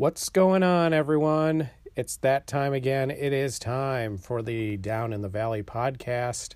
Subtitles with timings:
[0.00, 1.68] What's going on, everyone?
[1.94, 3.10] It's that time again.
[3.10, 6.54] It is time for the Down in the Valley podcast.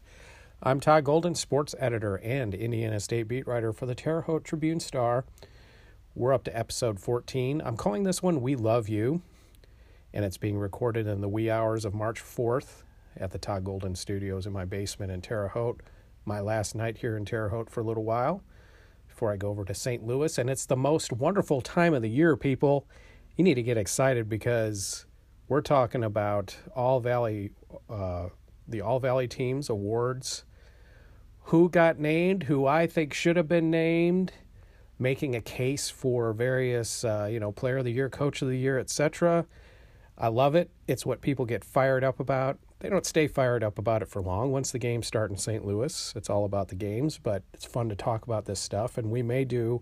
[0.62, 4.80] I'm Todd Golden, sports editor and Indiana State beat writer for the Terre Haute Tribune
[4.80, 5.27] Star.
[6.15, 7.61] We're up to episode 14.
[7.62, 9.20] I'm calling this one We Love You,
[10.15, 12.84] and it's being recorded in the wee hours of March 4th
[13.15, 15.83] at the Todd Golden Studios in my basement in Terre Haute.
[16.24, 18.42] My last night here in Terre Haute for a little while
[19.06, 20.02] before I go over to St.
[20.02, 20.38] Louis.
[20.38, 22.87] And it's the most wonderful time of the year, people.
[23.37, 25.06] You need to get excited because
[25.48, 27.51] we're talking about All Valley,
[27.91, 28.29] uh,
[28.69, 30.45] the All Valley teams awards.
[31.45, 32.45] Who got named?
[32.45, 34.33] Who I think should have been named?
[34.98, 38.57] Making a case for various, uh, you know, Player of the Year, Coach of the
[38.57, 39.46] Year, etc.
[40.16, 40.71] I love it.
[40.87, 44.21] It's what people get fired up about they don't stay fired up about it for
[44.21, 44.52] long.
[44.52, 45.65] Once the games start in St.
[45.65, 48.98] Louis, it's all about the games, but it's fun to talk about this stuff.
[48.98, 49.80] And we may do,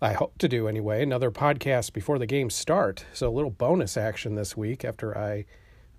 [0.00, 3.04] I hope to do anyway, another podcast before the games start.
[3.12, 5.44] So a little bonus action this week after I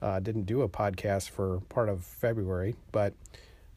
[0.01, 2.75] uh, didn't do a podcast for part of February.
[2.93, 3.13] But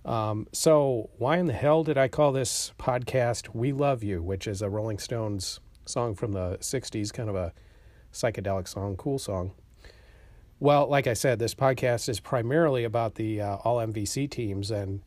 [0.05, 4.47] um, so why in the hell did I call this podcast We Love You, which
[4.47, 7.53] is a Rolling Stones song from the 60s, kind of a
[8.13, 9.51] psychedelic song, cool song.
[10.61, 14.71] Well, like I said, this podcast is primarily about the uh, all MVC teams.
[14.71, 15.01] And,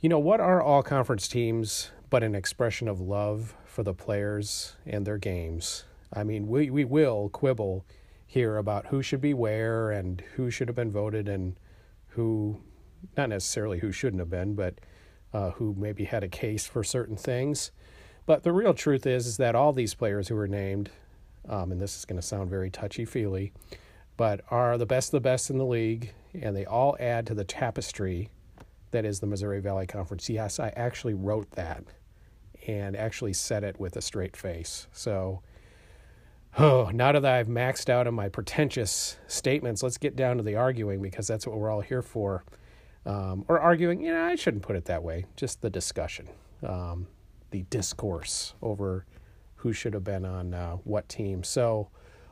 [0.00, 4.76] you know, what are all conference teams but an expression of love for the players
[4.86, 5.84] and their games?
[6.12, 7.84] I mean, we, we will quibble
[8.26, 11.56] here about who should be where and who should have been voted and
[12.08, 12.60] who,
[13.16, 14.80] not necessarily who shouldn't have been, but
[15.32, 17.70] uh, who maybe had a case for certain things.
[18.26, 20.90] But the real truth is, is that all these players who were named,
[21.48, 23.52] um, and this is going to sound very touchy feely,
[24.16, 27.34] but are the best of the best in the league, and they all add to
[27.34, 28.28] the tapestry
[28.90, 30.28] that is the Missouri Valley Conference.
[30.28, 31.84] Yes, I actually wrote that
[32.70, 34.86] and actually said it with a straight face.
[34.92, 35.42] So,
[36.58, 40.56] oh, now that I've maxed out on my pretentious statements, let's get down to the
[40.56, 42.44] arguing because that's what we're all here for.
[43.04, 46.28] Um, or arguing, you know, I shouldn't put it that way, just the discussion,
[46.66, 47.06] um,
[47.50, 49.06] the discourse over
[49.56, 51.42] who should have been on uh, what team.
[51.42, 51.88] So,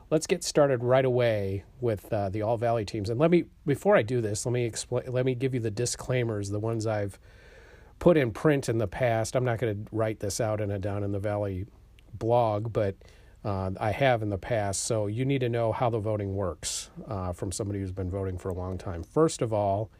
[0.09, 3.09] let's get started right away with uh, the All Valley teams.
[3.09, 5.05] And let me, before I do this, let me explain.
[5.07, 7.19] Let me give you the disclaimers, the ones I've
[7.99, 9.35] put in print in the past.
[9.35, 11.65] I'm not going to write this out in a Down in the Valley
[12.13, 12.95] blog, but
[13.43, 14.83] uh, I have in the past.
[14.83, 18.37] So you need to know how the voting works uh, from somebody who's been voting
[18.37, 19.03] for a long time.
[19.03, 19.91] First of all,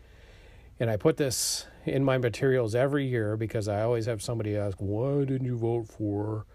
[0.80, 4.78] and I put this in my materials every year because I always have somebody ask,
[4.80, 6.46] "Why didn't you vote for?"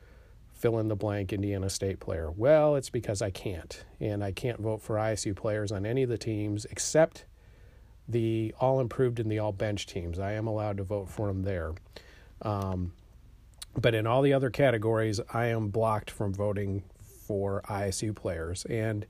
[0.54, 2.30] fill in the blank Indiana State player?
[2.30, 3.84] Well, it's because I can't.
[4.00, 7.26] And I can't vote for ISU players on any of the teams except
[8.08, 10.18] the all improved and the all bench teams.
[10.18, 11.72] I am allowed to vote for them there.
[12.42, 12.92] Um,
[13.80, 16.84] but in all the other categories, I am blocked from voting
[17.26, 18.64] for ISU players.
[18.66, 19.06] And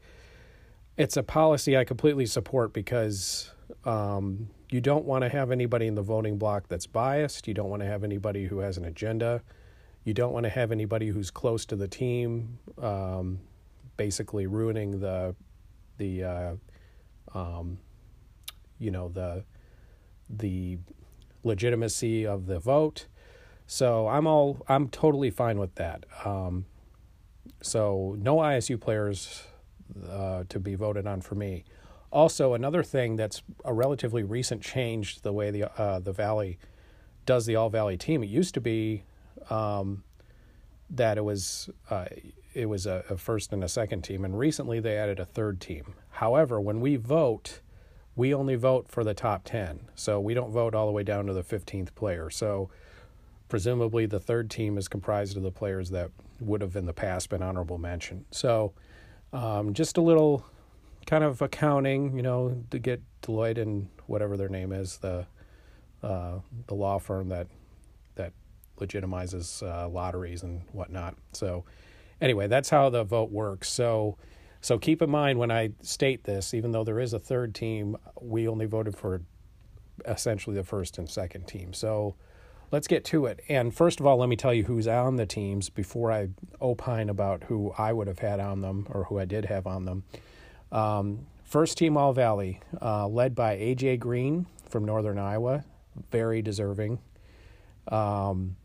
[0.97, 3.51] it's a policy I completely support because
[3.85, 7.49] um, you don't want to have anybody in the voting block that's biased.
[7.49, 9.43] You don't want to have anybody who has an agenda.
[10.05, 13.41] You don't want to have anybody who's close to the team, um,
[13.97, 15.35] basically ruining the
[15.97, 16.55] the uh,
[17.35, 17.79] um,
[18.85, 19.45] you know the
[20.29, 20.79] the
[21.43, 23.07] legitimacy of the vote.
[23.67, 26.05] So I'm all I'm totally fine with that.
[26.25, 26.67] Um,
[27.63, 29.45] so no ISU players
[30.09, 31.65] uh, to be voted on for me.
[32.11, 36.59] Also, another thing that's a relatively recent change the way the uh, the Valley
[37.27, 38.23] does the All Valley team.
[38.23, 39.05] It used to be
[39.51, 40.05] um,
[40.91, 42.07] that it was uh,
[42.53, 45.61] it was a, a, first and a second team, and recently they added a third
[45.61, 45.95] team.
[46.11, 47.61] However, when we vote,
[48.17, 51.27] we only vote for the top ten, so we don't vote all the way down
[51.27, 52.31] to the fifteenth player.
[52.31, 52.71] So
[53.49, 56.11] presumably, the third team is comprised of the players that
[56.41, 58.25] would have in the past been honorable mention.
[58.31, 58.73] So
[59.33, 60.45] um, just a little
[61.07, 65.27] kind of accounting, you know, to get Deloitte and whatever their name is, the
[66.03, 67.47] uh, the law firm that
[68.15, 68.33] that
[68.79, 71.15] legitimizes uh, lotteries and whatnot.
[71.33, 71.65] So,
[72.21, 73.69] anyway, that's how the vote works.
[73.71, 74.17] So,
[74.65, 77.99] so keep in mind when I state this, even though there is a third team,
[78.19, 79.21] we only voted for
[80.07, 81.75] essentially the first and second team.
[81.75, 82.15] So,
[82.71, 83.41] let's get to it.
[83.51, 86.29] And first of all, let me tell you who's on the teams before I
[86.63, 89.85] opine about who I would have had on them or who I did have on
[89.85, 90.05] them.
[90.73, 95.63] Um, first team All Valley, uh, led by AJ Green from Northern Iowa,
[96.11, 97.01] very deserving.
[97.89, 98.57] Um,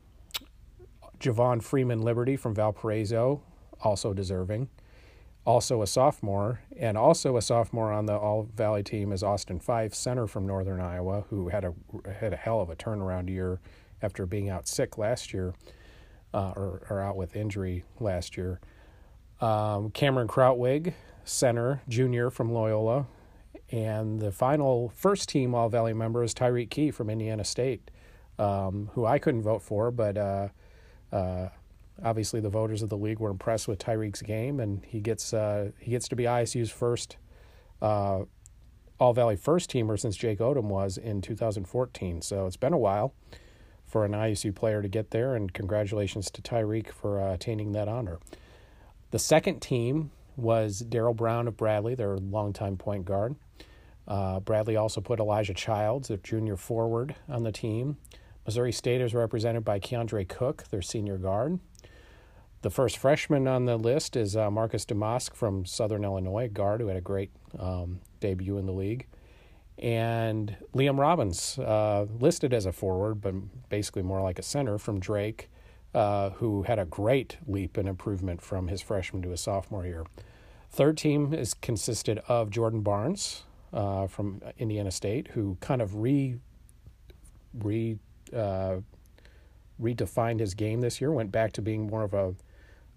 [1.19, 3.43] Javon Freeman Liberty from Valparaiso,
[3.81, 4.69] also deserving.
[5.49, 9.95] Also a sophomore, and also a sophomore on the All Valley team is Austin Phyfe,
[9.95, 11.73] center from Northern Iowa, who had a
[12.19, 13.59] had a hell of a turnaround year
[14.03, 15.55] after being out sick last year,
[16.35, 18.59] uh, or or out with injury last year.
[19.41, 20.93] Um, Cameron Krutwig,
[21.23, 23.07] center, junior from Loyola.
[23.71, 27.89] And the final first team All Valley member is Tyreke Key from Indiana State,
[28.37, 30.49] um, who I couldn't vote for, but uh,
[31.11, 31.49] uh,
[32.03, 35.71] obviously the voters of the league were impressed with Tyreke's game, and he gets uh,
[35.79, 37.17] he gets to be ISU's first
[37.81, 38.23] uh,
[38.99, 42.21] All Valley first teamer since Jake Odum was in 2014.
[42.21, 43.13] So it's been a while
[43.85, 47.87] for an ISU player to get there, and congratulations to Tyreke for uh, attaining that
[47.87, 48.19] honor.
[49.11, 53.35] The second team was Darrell Brown of Bradley, their longtime point guard.
[54.07, 57.97] Uh, Bradley also put Elijah Childs, a junior forward, on the team.
[58.45, 61.59] Missouri State is represented by Keandre Cook, their senior guard.
[62.61, 66.87] The first freshman on the list is uh, Marcus Domask from Southern Illinois, guard, who
[66.87, 69.07] had a great um, debut in the league.
[69.77, 73.33] And Liam Robbins, uh, listed as a forward, but
[73.69, 75.49] basically more like a center from Drake,
[75.93, 80.05] uh, who had a great leap and improvement from his freshman to his sophomore year.
[80.69, 86.35] Third team is consisted of Jordan Barnes uh, from Indiana State, who kind of re
[87.53, 87.97] re
[88.35, 88.77] uh,
[89.81, 91.11] redefined his game this year.
[91.11, 92.35] Went back to being more of a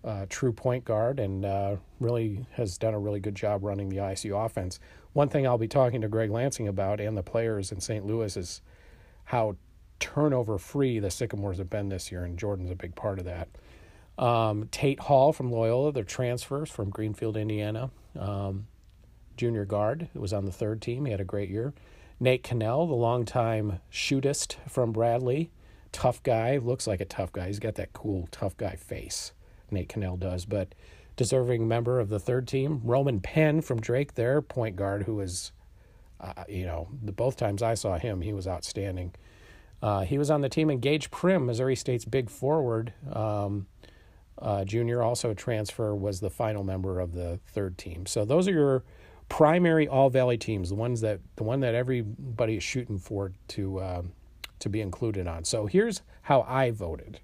[0.04, 3.98] uh, true point guard and uh, really has done a really good job running the
[3.98, 4.80] ISU offense.
[5.12, 8.04] One thing I'll be talking to Greg Lansing about and the players in St.
[8.04, 8.62] Louis is
[9.24, 9.56] how
[10.00, 13.48] turnover free the Sycamores have been this year, and Jordan's a big part of that.
[14.18, 18.66] Um, Tate Hall from Loyola, their transfers from Greenfield, Indiana, um,
[19.36, 21.04] junior guard, was on the third team.
[21.04, 21.72] He had a great year.
[22.20, 25.50] Nate Kennell, the longtime shootist from Bradley,
[25.92, 27.46] tough guy, looks like a tough guy.
[27.46, 29.32] He's got that cool tough guy face.
[29.72, 30.74] Nate Kennell does, but
[31.16, 32.80] deserving member of the third team.
[32.84, 35.52] Roman Penn from Drake, their point guard, who was,
[36.20, 39.14] uh, you know, the both times I saw him, he was outstanding.
[39.82, 43.66] Uh, he was on the team, and Gage Prim, Missouri State's big forward, um,
[44.38, 48.06] uh, junior, also transfer, was the final member of the third team.
[48.06, 48.84] So those are your
[49.28, 53.78] primary All Valley teams, the ones that the one that everybody is shooting for to
[53.78, 54.02] uh,
[54.58, 55.44] to be included on.
[55.44, 57.20] So here's how I voted.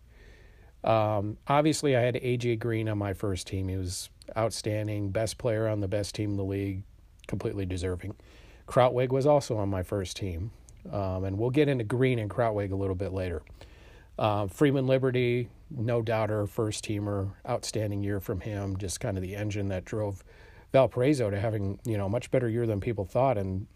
[0.85, 3.69] Um, obviously, I had AJ Green on my first team.
[3.69, 6.83] He was outstanding, best player on the best team in the league,
[7.27, 8.15] completely deserving.
[8.67, 10.51] Krutwig was also on my first team,
[10.93, 13.43] um, and we'll get into Green and Krutwig a little bit later.
[14.19, 18.77] Uh, Freeman Liberty, no doubter, first teamer, outstanding year from him.
[18.77, 20.23] Just kind of the engine that drove
[20.73, 23.67] Valparaiso to having you know a much better year than people thought, and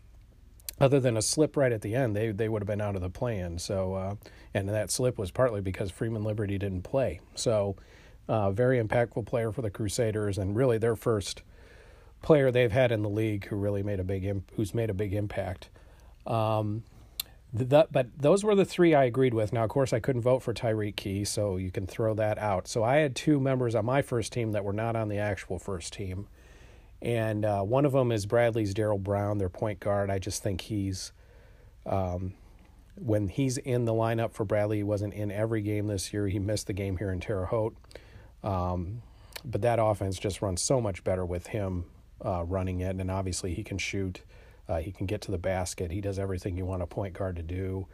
[0.81, 3.03] other than a slip right at the end, they they would have been out of
[3.03, 3.59] the plan.
[3.59, 4.15] So, uh,
[4.55, 7.21] and that slip was partly because Freeman Liberty didn't play.
[7.35, 7.77] So,
[8.29, 11.43] uh, very impactful player for the Crusaders, and really their first
[12.23, 14.95] player they've had in the league who really made a big imp- who's made a
[14.95, 15.69] big impact.
[16.27, 16.85] Um,
[17.53, 19.53] the, but those were the three I agreed with.
[19.53, 22.67] Now, of course, I couldn't vote for Tyreke Key, so you can throw that out.
[22.67, 25.59] So I had two members on my first team that were not on the actual
[25.59, 26.29] first team
[27.03, 30.09] and uh, one of them is Bradley's Darrell Brown, their point guard.
[30.09, 31.13] I just think he's
[31.85, 32.35] um,
[32.95, 36.29] when he's in the lineup for Bradley, he wasn't in every game this year.
[36.29, 37.77] He missed the game here in Terre Haute,
[38.45, 39.03] um,
[39.45, 41.85] but that offense just runs so much better with him
[42.25, 44.23] uh, running it, and obviously he can shoot.
[44.69, 45.91] Uh, he can get to the basket.
[45.91, 47.89] He does everything you want a point guard to do.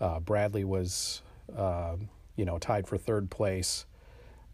[0.00, 1.20] Uh, Bradley was,
[1.54, 1.96] uh,
[2.34, 3.84] you know, tied for third place.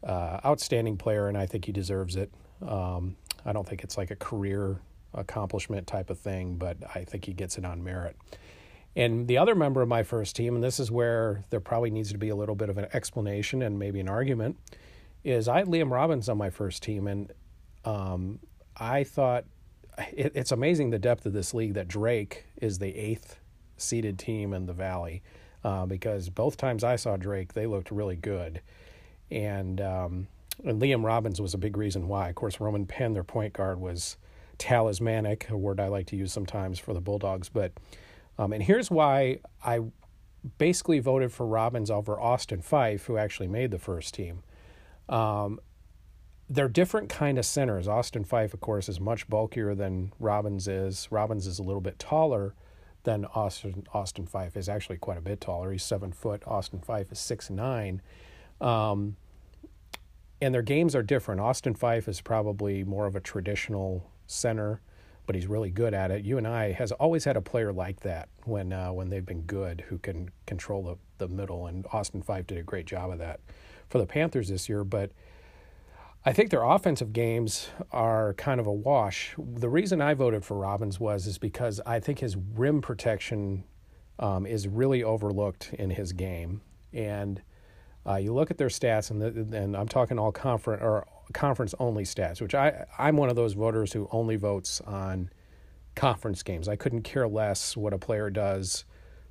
[0.03, 2.33] Uh, outstanding player, and I think he deserves it.
[2.67, 4.81] Um, I don't think it's like a career
[5.15, 8.17] accomplishment type of thing, but I think he gets it on merit.
[8.97, 12.11] And the other member of my first team, and this is where there probably needs
[12.13, 14.59] to be a little bit of an explanation and maybe an argument,
[15.23, 17.33] is I had Liam Robbins on my first team, and
[17.85, 18.41] um,
[18.77, 19.45] I thought
[20.13, 23.39] it, it's amazing the depth of this league that Drake is the eighth
[23.77, 25.23] seeded team in the Valley,
[25.63, 28.61] uh, because both times I saw Drake, they looked really good,
[29.31, 30.27] and um,
[30.65, 32.29] and Liam Robbins was a big reason why.
[32.29, 34.17] Of course, Roman Penn, their point guard, was
[34.59, 37.49] talismanic, a word I like to use sometimes for the Bulldogs.
[37.49, 37.73] But
[38.39, 39.81] um, and here's why I
[40.59, 44.43] basically voted for Robbins over Austin Phyfe, who actually made the first team.
[45.09, 45.61] Um,
[46.49, 47.87] they're different kind of centers.
[47.87, 51.09] Austin Phyfe, of course, is much bulkier than Robbins is.
[51.11, 52.55] Robbins is a little bit taller
[53.05, 55.73] than Austin Austin Phyfe is actually quite a bit taller.
[55.73, 56.43] He's seven foot.
[56.47, 58.03] Austin Phyfe is six nine.
[58.61, 59.17] Um,
[60.41, 61.41] and their games are different.
[61.41, 64.81] Austin Phyfe is probably more of a traditional center,
[65.27, 66.25] but he's really good at it.
[66.25, 69.99] UNI has always had a player like that when uh, when they've been good, who
[69.99, 73.41] can control the the middle, and Austin Phyfe did a great job of that
[73.89, 74.85] for the Panthers this year.
[74.85, 75.13] But
[76.25, 79.35] I think their offensive games are kind of a wash.
[79.39, 83.65] The reason I voted for Robbins was is because I think his rim protection
[84.19, 87.43] um, is really overlooked in his game, and
[88.07, 91.75] Uh, you look at their stats, and, the, and I'm talking all conference or conference
[91.79, 95.31] only stats, which I I'm one of those voters who only votes on
[95.95, 96.69] conference games.
[96.69, 98.85] I couldn't care less what a player does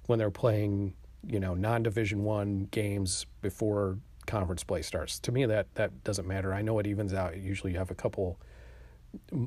[0.06, 0.94] when they're playing,
[1.28, 3.98] you know, non-division 1 games before
[4.28, 5.20] conference play starts.
[5.20, 6.54] To me that that doesn't matter.
[6.54, 7.38] I know it evens out.
[7.38, 8.40] Usually you have a couple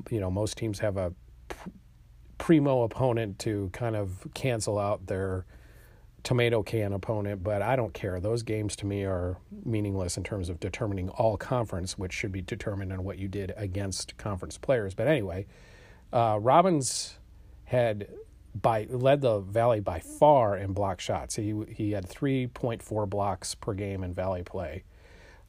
[0.09, 1.13] you know, most teams have a
[2.37, 5.45] primo opponent to kind of cancel out their
[6.23, 8.19] tomato can opponent, but I don't care.
[8.19, 12.41] Those games to me are meaningless in terms of determining all conference, which should be
[12.41, 14.93] determined on what you did against conference players.
[14.93, 15.45] But anyway,
[16.11, 17.17] uh, Robbins
[17.65, 18.07] had
[18.55, 21.35] by led the Valley by far in block shots.
[21.35, 24.83] He he had three point four blocks per game in Valley play.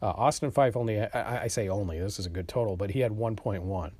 [0.03, 3.01] Uh, Austin Phyfe only I, I, say only this is a good total, but he
[3.01, 3.93] had one point one.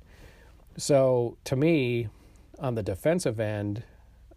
[0.77, 2.09] So to me,
[2.59, 3.83] on the defensive end,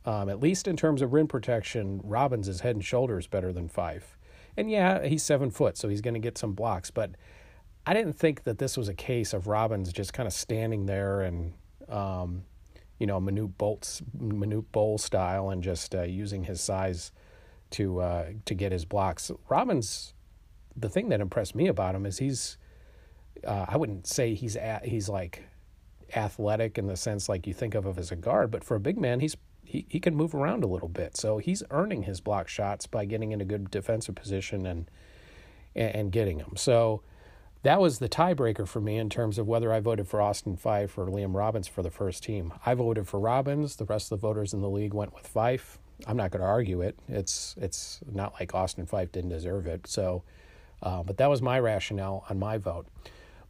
[0.09, 3.69] um, at least in terms of rim protection, Robbins is head and shoulders better than
[3.69, 4.17] Phyfe.
[4.57, 6.91] And yeah, he's seven foot, so he's going to get some blocks.
[6.91, 7.11] But
[7.87, 11.21] I didn't think that this was a case of Robbins just kind of standing there
[11.21, 11.53] and,
[11.91, 12.45] um,
[12.99, 17.13] you know, Manute Bolts, Manute Bol style, and just uh, using his size
[17.73, 19.31] to uh, to get his blocks.
[19.51, 20.15] Robbins,
[20.75, 22.57] the thing that impressed me about him is he's,
[23.47, 25.43] uh, I wouldn't say he's he's like
[26.17, 28.81] athletic in the sense like you think of him as a guard, but for a
[28.81, 29.37] big man, he's
[29.69, 31.15] he, he can move around a little bit.
[31.15, 34.91] So he's earning his block shots by getting in a good defensive position and
[35.75, 36.55] and, getting them.
[36.57, 37.03] So
[37.63, 40.99] that was the tiebreaker for me in terms of whether I voted for Austin Phyfe
[40.99, 42.53] or Liam Robbins for the first team.
[42.67, 43.77] I voted for Robbins.
[43.77, 45.77] The rest of the voters in the league went with Phyfe.
[46.07, 46.99] I'm not going to argue it.
[47.07, 49.87] It's it's not like Austin Phyfe didn't deserve it.
[49.87, 50.25] So,
[50.83, 52.89] uh, but that was my rationale on my vote.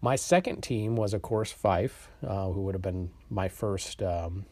[0.03, 4.45] My second team was, of course, Phyfe, uh, who would have been my first um,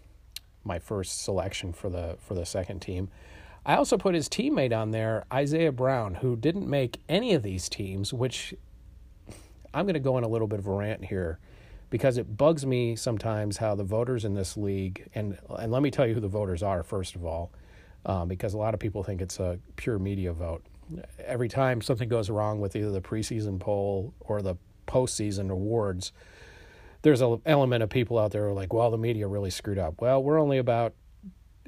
[0.67, 3.09] my first selection for the for the second team.
[3.65, 7.69] I also put his teammate on there, Isaiah Brown, who didn't make any of these
[7.69, 8.55] teams, which
[9.75, 11.39] I'm going to go on a little bit of a rant here
[11.91, 15.91] because it bugs me sometimes how the voters in this league and and let me
[15.91, 17.53] tell you who the voters are first of all,
[18.05, 20.65] um, because a lot of people think it's a pure media vote.
[21.25, 24.57] Every time something goes wrong with either the preseason poll or the
[24.87, 26.13] postseason awards,
[27.07, 29.79] there's an element of people out there who are like, well, the media really screwed
[29.79, 30.01] up.
[30.01, 30.93] Well, we're only about,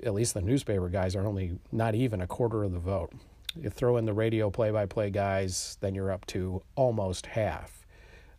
[0.02, 3.12] at least the newspaper guys are only not even a quarter of the vote.
[3.54, 7.86] You throw in the radio play by play guys, then you're up to almost half.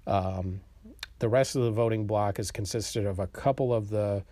[0.08, 0.60] Um,
[1.20, 4.26] the rest of the voting block is consisted of a couple of the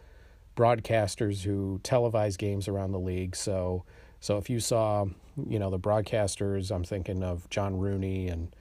[0.58, 3.38] broadcasters who televise games around the league.
[3.38, 3.86] So,
[4.20, 5.06] so if you saw,
[5.48, 8.54] you know, the broadcasters, I'm thinking of John Rooney and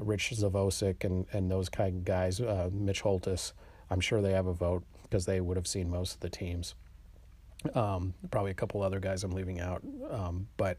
[0.00, 3.52] Rich Zvosec and, and those kind of guys, uh, Mitch Holthus,
[3.90, 6.74] I'm sure they have a vote because they would have seen most of the teams.
[7.74, 9.82] Um, probably a couple other guys I'm leaving out.
[10.10, 10.78] Um, but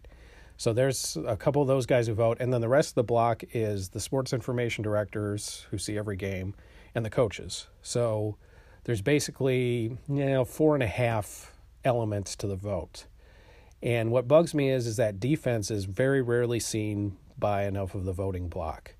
[0.58, 2.38] so there's a couple of those guys who vote.
[2.40, 6.16] And then the rest of the block is the sports information directors who see every
[6.16, 6.56] game
[6.96, 7.68] and the coaches.
[7.82, 8.38] So
[8.84, 13.06] there's basically, you know, four and a half elements to the vote.
[13.84, 18.06] And what bugs me is is that defense is very rarely seen by enough of
[18.06, 18.96] the voting block.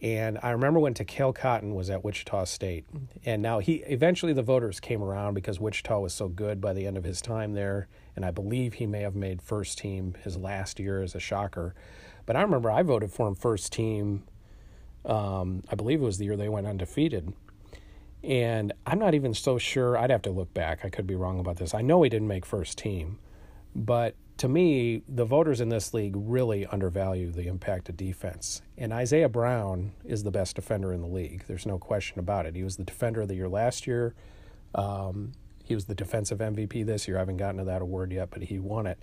[0.00, 2.86] And I remember when Tekele Cotton was at Wichita State,
[3.24, 6.86] and now he eventually the voters came around because Wichita was so good by the
[6.86, 10.36] end of his time there, and I believe he may have made first team his
[10.36, 11.74] last year as a shocker.
[12.26, 14.22] But I remember I voted for him first team.
[15.04, 17.32] Um, I believe it was the year they went undefeated,
[18.22, 19.98] and I'm not even so sure.
[19.98, 20.84] I'd have to look back.
[20.84, 21.74] I could be wrong about this.
[21.74, 23.18] I know he didn't make first team,
[23.78, 28.62] but to me, the voters in this league really undervalue the impact of defense.
[28.76, 31.44] And Isaiah Brown is the best defender in the league.
[31.48, 32.54] There's no question about it.
[32.54, 34.14] He was the defender of the year last year.
[34.74, 35.32] Um,
[35.64, 37.16] he was the defensive MVP this year.
[37.16, 39.02] I haven't gotten to that award yet, but he won it.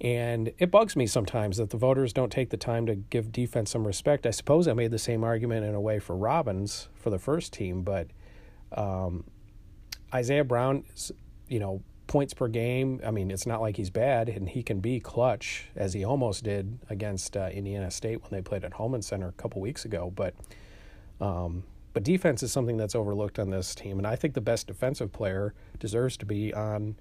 [0.00, 3.70] And it bugs me sometimes that the voters don't take the time to give defense
[3.70, 4.26] some respect.
[4.26, 7.52] I suppose I made the same argument in a way for Robbins for the first
[7.52, 8.08] team, but
[8.72, 9.24] um,
[10.12, 10.84] Isaiah Brown,
[11.48, 13.00] you know, points per game.
[13.06, 16.42] I mean, it's not like he's bad, and he can be clutch as he almost
[16.42, 20.12] did against uh, Indiana State when they played at Hulman Center a couple weeks ago.
[20.14, 20.34] But
[21.20, 21.62] um,
[21.92, 25.12] but defense is something that's overlooked on this team, and I think the best defensive
[25.12, 26.96] player deserves to be on.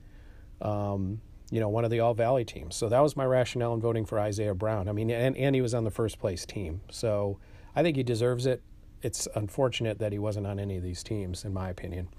[0.62, 2.76] Um, you know, one of the All Valley teams.
[2.76, 4.90] So that was my rationale in voting for Isaiah Brown.
[4.90, 6.82] I mean, and, and he was on the first place team.
[6.92, 7.40] So
[7.74, 8.62] I think he deserves it.
[9.02, 12.10] It's unfortunate that he wasn't on any of these teams, in my opinion.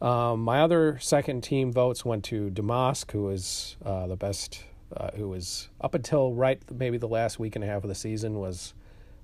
[0.00, 4.64] Um, my other second team votes went to Domask, who was uh, the best,
[4.96, 7.94] uh, who was up until right maybe the last week and a half of the
[7.94, 8.74] season was,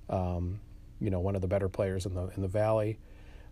[0.09, 0.59] um,
[0.99, 2.99] you know, one of the better players in the in the Valley.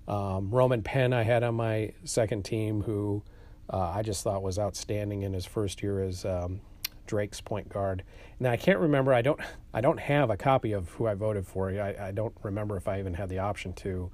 [0.07, 3.23] Um, Roman Penn I had on my second team, who
[3.69, 6.59] uh, I just thought was outstanding in his first year as um,
[7.07, 8.03] Drake's point guard.
[8.39, 9.13] Now I can't remember.
[9.13, 9.39] I don't.
[9.73, 11.69] I don't have a copy of who I voted for.
[11.69, 14.11] I, I don't remember if I even had the option to.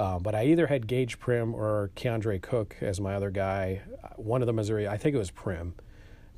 [0.00, 3.82] Uh, but I either had Gage Prim or Keandre Cook as my other guy.
[4.16, 4.88] One of the Missouri.
[4.88, 5.74] I think it was Prim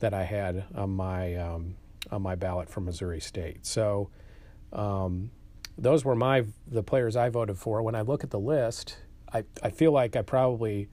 [0.00, 1.76] that I had on my um,
[2.10, 3.64] on my ballot for Missouri State.
[3.64, 4.10] So
[4.72, 5.30] um,
[5.78, 7.82] those were my the players I voted for.
[7.82, 8.96] When I look at the list,
[9.32, 10.88] I I feel like I probably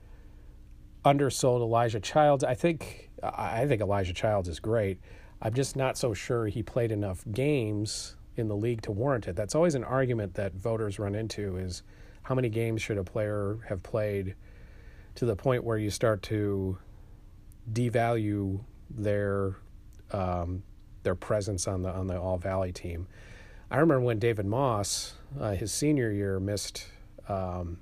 [1.04, 2.44] undersold Elijah Childs.
[2.44, 5.00] I think I think Elijah Childs is great.
[5.42, 9.34] I'm just not so sure he played enough games in the league to warrant it.
[9.34, 11.82] That's always an argument that voters run into is
[12.22, 14.34] how many games should a player have played
[15.16, 16.78] to the point where you start to
[17.72, 19.56] devalue their
[20.12, 20.62] um,
[21.02, 23.06] their presence on the on the All Valley team.
[23.70, 26.86] I remember when David Moss, uh, his senior year, missed
[27.28, 27.78] um,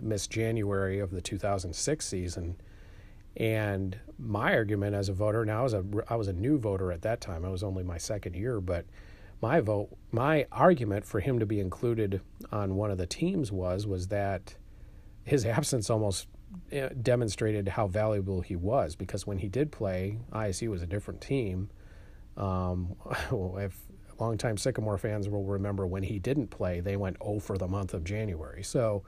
[0.00, 2.56] missed January of the 2006 season,
[3.36, 6.92] and my argument as a voter now I was a I was a new voter
[6.92, 7.44] at that time.
[7.44, 8.84] I was only my second year, but
[9.42, 12.20] my vote my argument for him to be included
[12.50, 14.54] on one of the teams was was that
[15.24, 16.26] his absence almost
[16.70, 21.20] eh, demonstrated how valuable he was because when he did play, ISU was a different
[21.20, 21.70] team.
[22.36, 22.96] Um,
[23.58, 23.76] if
[24.18, 27.94] longtime Sycamore fans will remember when he didn't play, they went 0 for the month
[27.94, 28.62] of January.
[28.62, 29.04] So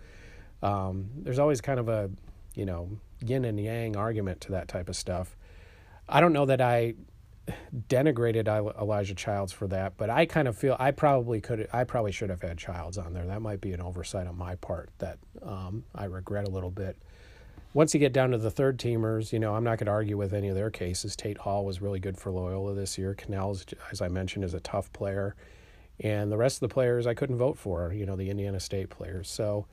[0.63, 2.11] um, there's always kind of a,
[2.55, 2.89] you know,
[3.25, 5.37] yin and yang argument to that type of stuff.
[6.09, 6.95] I don't know that I
[7.89, 8.49] denigrated
[8.81, 12.31] Elijah Childs for that, but I kind of feel I probably could, I probably should
[12.31, 13.27] have had Childs on there.
[13.27, 16.97] That might be an oversight on my part that um, I regret a little bit.
[17.75, 20.17] Once you get down to the third teamers, you know, I'm not going to argue
[20.17, 21.17] with any of their cases.
[21.17, 23.15] Tate Hall was really good for Loyola this year.
[23.15, 25.35] Kennell's, as I mentioned, is a tough player.
[26.01, 28.91] And the rest of the players I couldn't vote for, you know, the Indiana State
[28.91, 29.29] players.
[29.29, 29.67] So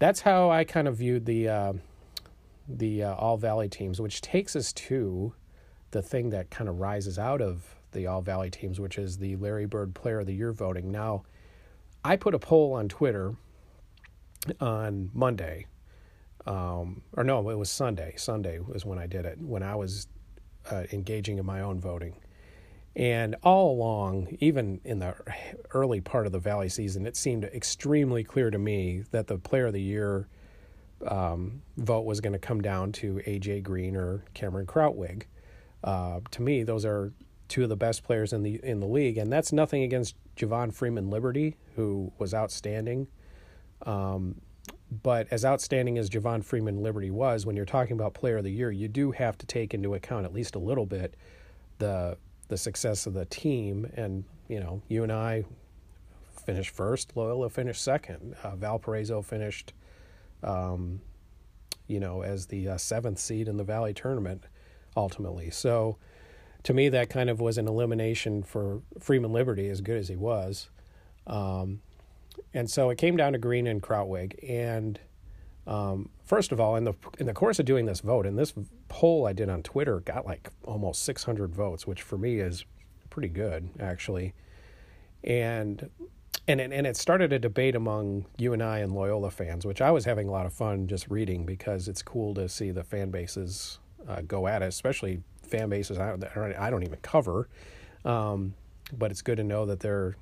[0.00, 1.72] that's how I kind of viewed the uh,
[2.68, 5.32] the uh, All Valley teams, which takes us to
[5.90, 9.36] the thing that kind of rises out of the All Valley teams, which is the
[9.36, 10.90] Larry Bird Player of the Year voting.
[10.90, 11.24] Now,
[12.04, 13.34] I put a poll on Twitter
[14.60, 15.66] on Monday,
[16.46, 18.14] um, or no, it was Sunday.
[18.16, 20.06] Sunday was when I did it, when I was
[20.70, 22.14] uh, engaging in my own voting.
[22.96, 25.14] And all along, even in the
[25.72, 29.66] early part of the Valley season, it seemed extremely clear to me that the Player
[29.66, 30.28] of the Year
[31.06, 35.24] um, vote was going to come down to AJ Green or Cameron Krutwig.
[35.82, 37.12] Uh, to me, those are
[37.48, 40.72] two of the best players in the in the league, and that's nothing against Javon
[40.72, 43.08] Freeman Liberty, who was outstanding.
[43.86, 44.40] Um,
[45.02, 48.50] but as outstanding as Javon Freeman Liberty was, when you're talking about Player of the
[48.50, 51.14] Year, you do have to take into account at least a little bit
[51.78, 52.16] the
[52.48, 53.90] the success of the team.
[53.94, 55.44] And you know, UNI
[56.44, 57.16] finished first.
[57.16, 58.34] Loyola finished second.
[58.42, 59.72] Uh, Valparaiso finished,
[60.42, 61.00] um,
[61.86, 64.44] you know, as the uh, seventh seed in the Valley tournament
[64.96, 65.50] ultimately.
[65.50, 65.96] So,
[66.64, 70.16] to me, that kind of was an elimination for Freeman Liberty, as good as he
[70.16, 70.68] was.
[71.26, 71.80] Um,
[72.52, 74.98] and so it came down to Green and Krutwig, and
[75.66, 78.52] um, first of all, in the in the course of doing this vote, and this
[78.88, 82.64] poll I did on Twitter got like almost 600 votes, which for me is
[83.08, 84.34] pretty good actually.
[85.22, 85.90] And
[86.48, 90.28] and and it started a debate among UNI and Loyola fans, which I was having
[90.28, 93.78] a lot of fun just reading because it's cool to see the fan bases
[94.10, 96.24] uh, go at it, especially fan bases I don't,
[96.56, 97.48] I don't even cover.
[98.04, 98.54] Um,
[98.92, 100.16] but it's good to know that they're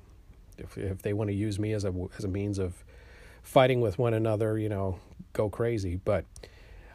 [0.57, 2.83] if if they want to use me as a as a means of
[3.41, 4.99] fighting with one another, you know,
[5.33, 5.95] go crazy.
[6.03, 6.25] But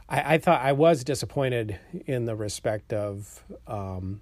[0.08, 4.20] I, I thought I was disappointed in the respect of um,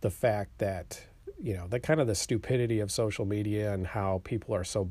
[0.00, 1.02] the fact that
[1.38, 4.90] you know the kind of the stupidity of social media and how people are so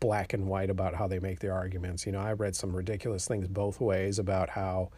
[0.00, 2.06] black and white about how they make their arguments.
[2.06, 4.90] You know, I read some ridiculous things both ways about how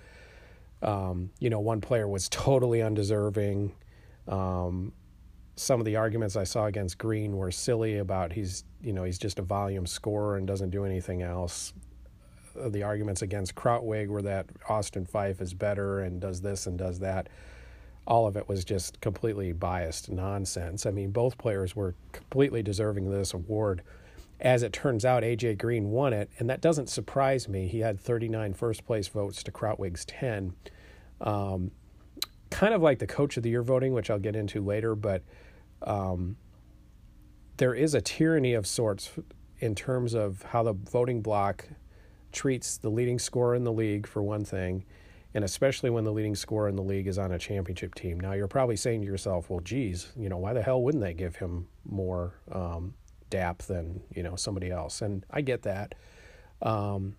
[0.83, 3.75] um, you know one player was totally undeserving.
[4.27, 4.93] Um,
[5.57, 9.19] some of the arguments I saw against Green were silly about he's you know he's
[9.19, 11.73] just a volume scorer and doesn't do anything else.
[12.59, 16.79] Uh, the arguments against Krutwig were that Austin Phyfe is better and does this and
[16.79, 17.29] does that.
[18.07, 20.87] All of it was just completely biased nonsense.
[20.87, 23.83] I mean, both players were completely deserving of this award.
[24.40, 27.66] As it turns out, AJ Green won it, and that doesn't surprise me.
[27.66, 30.55] He had 39 first place votes to Krutwig's 10.
[31.20, 31.72] Um,
[32.51, 35.22] kind of like the coach of the year voting, which I'll get into later, but
[35.83, 36.37] um,
[37.57, 39.11] there is a tyranny of sorts
[39.59, 41.66] in terms of how the voting block
[42.31, 44.85] treats the leading scorer in the league, for one thing,
[45.35, 48.20] and especially when the leading scorer in the league is on a championship team.
[48.20, 51.14] Now, you're probably saying to yourself, well, geez, you know, why the hell wouldn't they
[51.14, 52.94] give him more um,
[53.31, 55.03] dap than, you know, somebody else?
[55.03, 55.95] And I get that.
[56.62, 57.17] Um,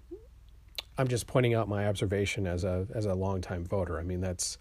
[0.98, 4.00] I'm just pointing out my observation as a as a longtime voter.
[4.00, 4.58] I mean, that's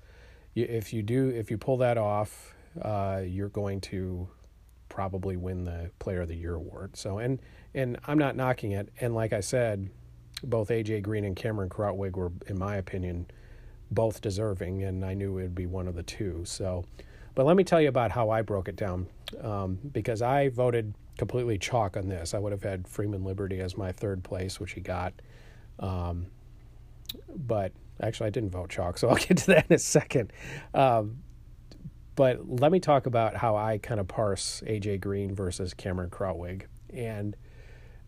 [0.54, 4.28] if you do, if you pull that off, uh, you're going to
[4.88, 6.96] probably win the Player of the Year award.
[6.96, 7.40] So, and
[7.74, 8.88] and I'm not knocking it.
[9.00, 9.90] And like I said,
[10.42, 13.26] both AJ Green and Cameron Krutwig were, in my opinion,
[13.90, 16.42] both deserving, and I knew it would be one of the two.
[16.44, 16.84] So,
[17.34, 19.08] but let me tell you about how I broke it down,
[19.42, 22.34] um, because I voted completely chalk on this.
[22.34, 25.12] I would have had Freeman Liberty as my third place, which he got.
[25.78, 26.26] Um,
[27.34, 30.32] but actually, I didn't vote chalk, so I'll get to that in a second.
[30.74, 31.18] Um,
[32.16, 36.62] but let me talk about how I kind of parse AJ Green versus Cameron Krutwig.
[36.92, 37.36] And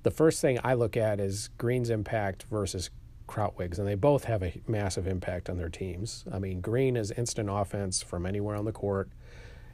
[0.03, 2.91] the first thing I look at is Green's impact versus
[3.29, 6.25] Krutwig's, and they both have a massive impact on their teams.
[6.33, 9.11] I mean, Green is instant offense from anywhere on the court.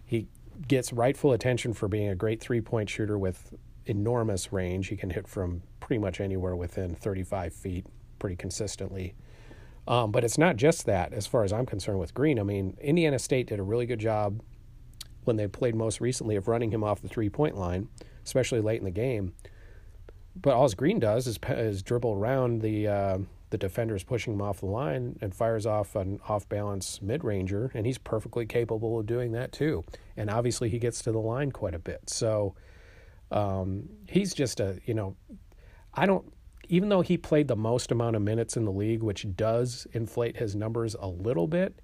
[0.05, 0.29] He
[0.67, 3.55] gets rightful attention for being a great three point shooter with
[3.87, 4.89] enormous range.
[4.89, 7.87] He can hit from pretty much anywhere within 35 feet
[8.19, 9.15] pretty consistently.
[9.89, 12.41] Um, but it's not just that, as far as I'm concerned with Green.
[12.41, 14.41] I mean, Indiana State did a really good job
[15.25, 17.89] when they played most recently of running him off the three point line,
[18.25, 19.35] especially late in the game.
[20.35, 23.19] But all Green does is, is dribble around the uh,
[23.51, 27.25] the defender is pushing him off the line and fires off an off balance mid
[27.25, 29.85] ranger, and he's perfectly capable of doing that too.
[30.17, 32.11] And obviously, he gets to the line quite a bit.
[32.11, 32.55] So
[33.31, 35.17] um, he's just a you know,
[35.95, 36.33] I don't
[36.69, 40.37] even though he played the most amount of minutes in the league, which does inflate
[40.37, 41.81] his numbers a little bit,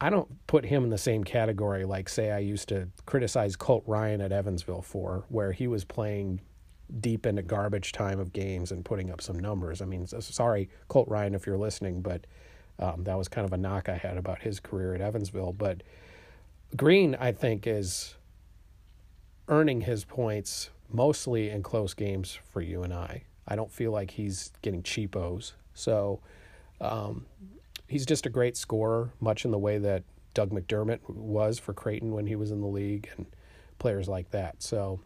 [0.00, 3.84] I don't put him in the same category like, say, I used to criticize Colt
[3.86, 6.40] Ryan at Evansville for, where he was playing
[7.00, 9.80] deep into garbage time of games and putting up some numbers.
[9.80, 12.26] I mean, sorry, Colt Ryan, if you're listening, but
[12.78, 15.52] um, that was kind of a knock I had about his career at Evansville.
[15.52, 15.82] But
[16.76, 18.16] Green, I think, is
[19.48, 23.24] earning his points mostly in close games for UNI.
[23.46, 25.52] I don't feel like he's getting cheapos.
[25.74, 26.20] So
[26.80, 27.26] um,
[27.86, 32.12] he's just a great scorer, much in the way that Doug McDermott was for Creighton
[32.12, 33.26] when he was in the league and
[33.78, 34.62] players like that.
[34.62, 35.00] So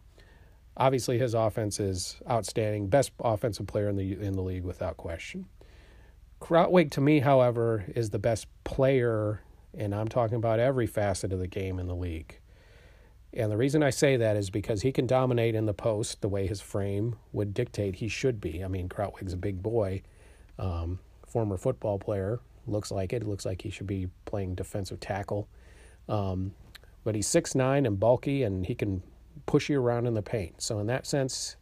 [0.77, 5.45] obviously his offense is outstanding, best offensive player in the in the league without question.
[6.41, 9.41] Krutwig to me, however, is the best player,
[9.73, 12.39] and I'm talking about every facet of the game in the league.
[13.33, 16.29] And the reason I say that is because he can dominate in the post the
[16.29, 18.63] way his frame would dictate he should be.
[18.63, 20.03] I mean, Krutwig's a big boy,
[20.57, 22.39] um, former football player.
[22.65, 23.27] Looks like it.
[23.27, 25.49] Looks like he should be playing defensive tackle.
[26.07, 26.53] Um,
[27.03, 29.03] but he's six nine and bulky, and he can
[29.45, 30.61] push you around in the paint.
[30.61, 31.55] So in that sense,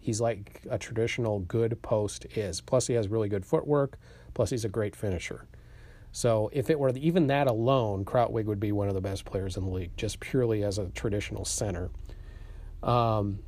[0.00, 2.60] he's like a traditional good post is.
[2.60, 3.98] Plus, he has really good footwork.
[4.34, 5.46] Plus, he's a great finisher.
[6.12, 9.56] So if it were even that alone, Krutwig would be one of the best players
[9.56, 11.90] in the league, just purely as a traditional center.
[12.82, 13.40] Um,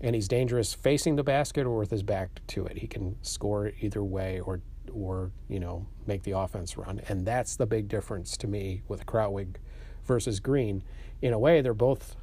[0.00, 2.78] and he's dangerous facing the basket or with his back to it.
[2.78, 4.60] He can score either way or
[4.92, 9.04] or you know make the offense run, and that's the big difference to me with
[9.06, 9.56] Krutwig
[10.04, 10.82] versus Green.
[11.22, 12.16] In a way, they're both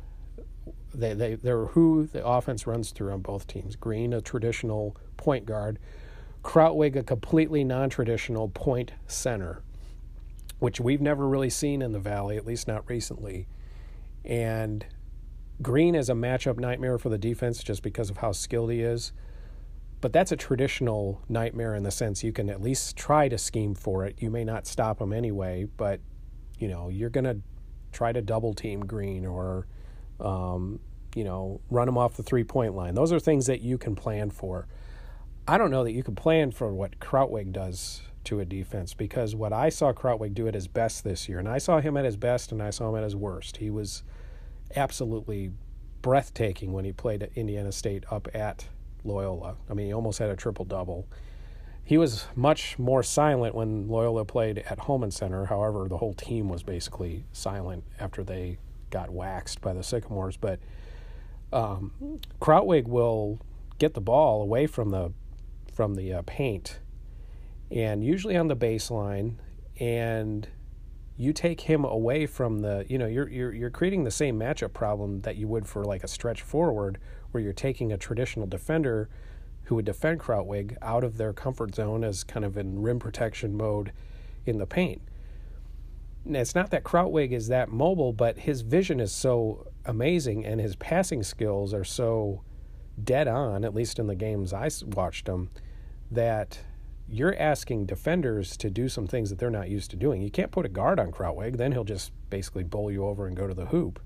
[0.94, 3.76] they they they're who the offense runs through on both teams.
[3.76, 5.80] Green, a traditional point guard,
[6.44, 9.64] Krutwig, a completely non-traditional point center
[10.64, 13.48] which we've never really seen in the Valley, at least not recently.
[14.24, 14.86] And
[15.62, 19.12] Green is a matchup nightmare for the defense just because of how skilled he is.
[20.00, 23.76] But that's a traditional nightmare in the sense you can at least try to scheme
[23.76, 24.16] for it.
[24.22, 26.00] You may not stop him anyway, but
[26.58, 27.42] you know you're going to
[27.92, 29.68] try to double team Green or
[30.20, 30.80] um,
[31.16, 32.96] you know run them off the three point line.
[32.96, 34.68] Those are things that you can plan for.
[35.48, 39.36] I don't know that you can plan for what Krutwig does to a defense because
[39.36, 42.06] what I saw Krutwig do at his best this year, and I saw him at
[42.06, 43.58] his best and I saw him at his worst.
[43.58, 44.04] He was
[44.76, 45.52] absolutely
[46.02, 48.68] breathtaking when he played at Indiana State up at
[49.04, 49.58] Loyola.
[49.70, 51.08] I mean, he almost had a triple double.
[51.84, 55.46] He was much more silent when Loyola played at Hulman Center.
[55.46, 58.58] However, the whole team was basically silent after they
[58.94, 60.38] got waxed by the Sycamores.
[60.38, 60.60] But
[61.52, 63.42] um, Krutwig will
[63.80, 65.12] get the ball away from the
[65.74, 66.80] from the uh, paint
[67.72, 69.34] and usually on the baseline
[69.80, 70.48] and
[71.18, 74.74] you take him away from the you know you're you're you're creating the same matchup
[74.74, 77.00] problem that you would for like a stretch forward
[77.32, 79.10] where you're taking a traditional defender
[79.64, 83.56] who would defend Krutwig out of their comfort zone as kind of in rim protection
[83.56, 83.92] mode
[84.46, 85.02] in the paint.
[86.26, 90.76] It's not that Krutwig is that mobile, but his vision is so amazing and his
[90.76, 92.44] passing skills are so
[93.02, 95.50] dead on, at least in the games I watched him,
[96.10, 96.60] that
[97.10, 100.22] you're asking defenders to do some things that they're not used to doing.
[100.22, 103.36] You can't put a guard on Krutwig, then he'll just basically bowl you over and
[103.36, 104.00] go to the hoop.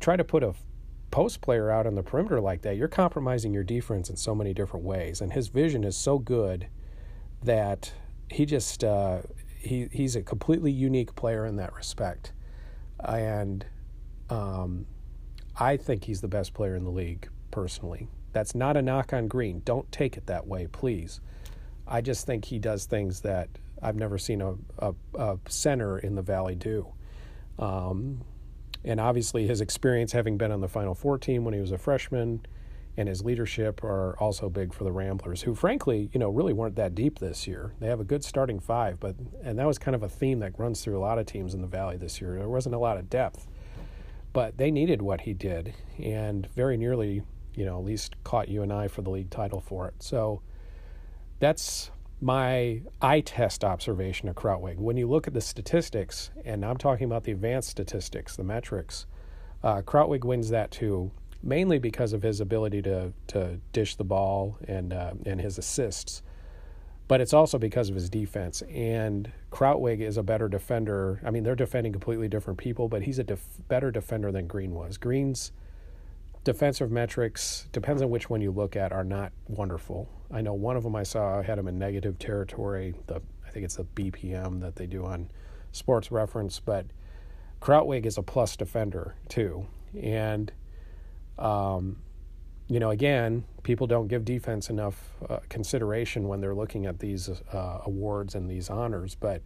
[0.00, 0.54] Try to put a
[1.10, 4.52] post player out on the perimeter like that, you're compromising your defense in so many
[4.52, 5.20] different ways.
[5.20, 6.68] And his vision is so good
[7.42, 7.92] that
[8.30, 9.22] he just uh,
[9.66, 12.32] he he's a completely unique player in that respect,
[13.00, 13.64] and
[14.30, 14.86] um,
[15.58, 18.08] I think he's the best player in the league personally.
[18.32, 19.62] That's not a knock on Green.
[19.64, 21.20] Don't take it that way, please.
[21.86, 23.48] I just think he does things that
[23.80, 26.92] I've never seen a, a, a center in the Valley do.
[27.58, 28.22] Um,
[28.84, 31.78] and obviously, his experience having been on the Final Four team when he was a
[31.78, 32.44] freshman
[32.96, 36.76] and his leadership are also big for the Ramblers, who frankly, you know, really weren't
[36.76, 37.74] that deep this year.
[37.78, 40.58] They have a good starting five, but and that was kind of a theme that
[40.58, 42.34] runs through a lot of teams in the Valley this year.
[42.36, 43.46] There wasn't a lot of depth,
[44.32, 47.22] but they needed what he did, and very nearly,
[47.54, 49.94] you know, at least caught UNI for the league title for it.
[50.02, 50.40] So
[51.38, 54.78] that's my eye test observation of Krutwig.
[54.78, 59.04] When you look at the statistics, and I'm talking about the advanced statistics, the metrics,
[59.62, 61.10] uh, Krutwig wins that too
[61.46, 66.22] mainly because of his ability to to dish the ball and uh, and his assists.
[67.08, 68.62] But it's also because of his defense.
[68.62, 71.20] And Krutwig is a better defender.
[71.24, 74.74] I mean, they're defending completely different people, but he's a def- better defender than Green
[74.74, 74.98] was.
[74.98, 75.52] Green's
[76.42, 80.08] defensive metrics, depends on which one you look at, are not wonderful.
[80.32, 82.96] I know one of them I saw had him in negative territory.
[83.06, 85.30] The I think it's the BPM that they do on
[85.70, 86.86] Sports Reference, but
[87.62, 89.66] Krutwig is a plus defender too,
[90.00, 90.50] and
[91.38, 91.96] um,
[92.68, 97.28] you know, again, people don't give defense enough uh, consideration when they're looking at these
[97.52, 99.14] uh, awards and these honors.
[99.14, 99.42] But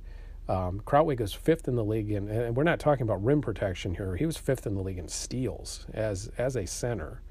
[0.48, 3.94] um, Krutwig is fifth in the league, in, and we're not talking about rim protection
[3.94, 4.16] here.
[4.16, 7.22] He was fifth in the league in steals as as a center,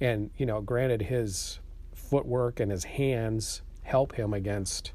[0.00, 1.60] and you know, granted, his
[1.94, 4.92] footwork and his hands help him against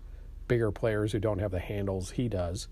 [0.47, 2.67] bigger players who don't have the handles he does.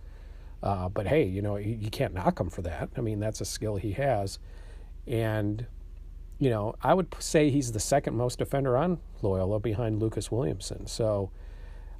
[0.64, 2.90] Uh, but hey, you know, you, you can't knock him for that.
[2.96, 4.40] I mean, that's a skill he has,
[5.08, 5.66] and
[6.40, 10.88] you know, I would say he's the second most defender on Loyola behind Lucas Williamson.
[10.88, 11.32] So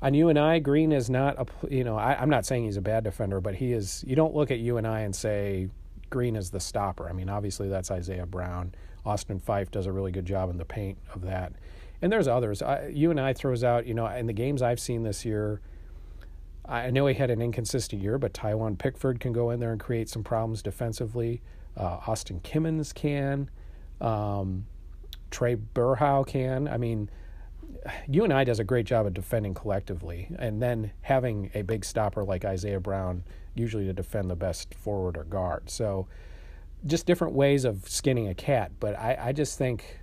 [0.02, 3.04] on UNI, Green is not a, you know, I, am not saying he's a bad
[3.04, 5.70] defender, but he is, you don't look at UNI and I and say
[6.10, 7.10] Green is the stopper.
[7.10, 8.76] I mean, obviously that's Isaiah Brown.
[9.06, 11.54] Austin Phyfe does a really good job in the paint of that.
[12.02, 12.62] And there's others.
[12.92, 15.62] UNI, throws out, you know, in the games I've seen this year,
[16.68, 19.80] I know he had an inconsistent year, but Tywhon Pickford can go in there and
[19.80, 21.42] create some problems defensively.
[21.78, 23.50] Uh, Austin Kimmins can.
[24.02, 24.66] Um,
[25.32, 26.68] Trae Berhow can.
[26.68, 27.10] I mean,
[28.10, 32.46] UNI does a great job of defending collectively, and then having a big stopper like
[32.46, 35.70] Isaiah Brown, usually to defend the best forward or guard.
[35.70, 36.08] So,
[36.86, 38.72] just different ways of skinning a cat.
[38.80, 40.00] But I, I just think,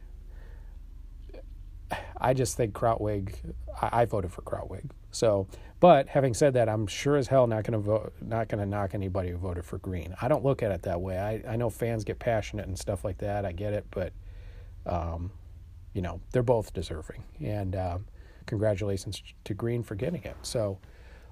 [2.21, 3.35] I just think Krutwig.
[3.81, 4.91] I, I voted for Krutwig.
[5.13, 5.47] So,
[5.79, 8.67] but having said that, I'm sure as hell not going to vote, not going to
[8.67, 10.15] knock anybody who voted for Green.
[10.21, 11.19] I don't look at it that way.
[11.19, 13.45] I, I know fans get passionate and stuff like that.
[13.45, 14.13] I get it, but
[14.87, 15.31] um,
[15.93, 17.23] you know they're both deserving.
[17.41, 17.99] And uh,
[18.47, 20.37] congratulations to Green for getting it.
[20.43, 20.79] So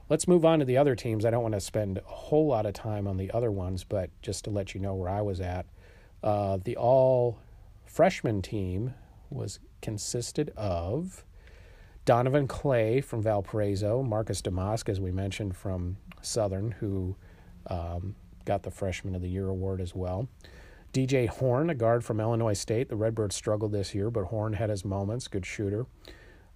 [0.08, 1.24] let's move on to the other teams.
[1.24, 4.10] I don't want to spend a whole lot of time on the other ones, but
[4.22, 5.66] just to let you know where I was at,
[6.22, 7.38] uh, the all
[7.86, 8.94] freshman team
[9.30, 11.24] was consisted of
[12.04, 17.14] Donovan Clay from Valparaiso, Marcus Domask, as we mentioned, from Southern, who
[17.68, 20.28] um, got the Freshman of the Year award as well.
[20.92, 22.88] DJ Horn, a guard from Illinois State.
[22.88, 25.86] The Redbirds struggled this year, but Horn had his moments, good shooter.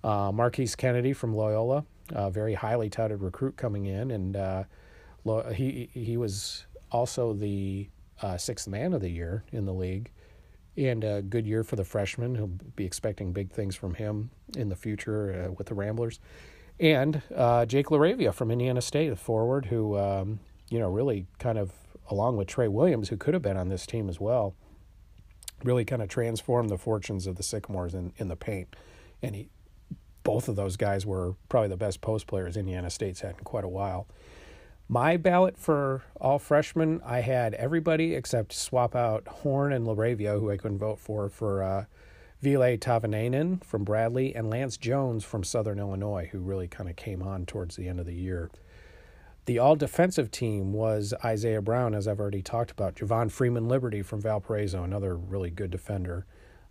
[0.03, 4.65] Uh, Marquise Kennedy from Loyola, a very highly touted recruit coming in, and uh,
[5.55, 7.89] he he was also the
[8.23, 10.11] uh, sixth man of the year in the league
[10.77, 12.35] and a good year for the freshman.
[12.35, 16.21] He'll be expecting big things from him in the future uh, with the Ramblers.
[16.81, 21.59] And uh, Jake LaRavia from Indiana State, a forward who, um, you know, really kind
[21.59, 21.73] of,
[22.11, 24.55] along with Trey Williams, who could have been on this team as well,
[25.63, 28.75] really kind of transformed the fortunes of the Sycamores in, in the paint.
[29.23, 29.49] And he,
[30.25, 33.65] both of those guys were probably the best post players Indiana State's had in quite
[33.65, 34.09] a while.
[34.89, 40.51] My ballot for all freshmen, I had everybody except swap out Horn and LaRavia, who
[40.51, 41.85] I couldn't vote for, for uh,
[42.43, 47.23] Ville Tahvanainen from Bradley and Lance Jones from Southern Illinois, who really kind of came
[47.23, 48.51] on towards the end of the year.
[49.47, 52.97] The all defensive team was Isaiah Brown, as I've already talked about.
[52.97, 56.27] Javon Freeman Liberty from Valparaiso, another really good defender.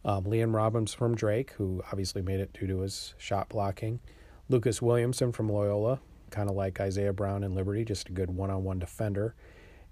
[0.05, 3.99] Um, Liam Robbins from Drake, who obviously made it due to his shot blocking.
[4.49, 5.99] Lucas Williamson from Loyola,
[6.33, 9.35] kind of like Isaiah Brown and Liberty, just a good one on one defender.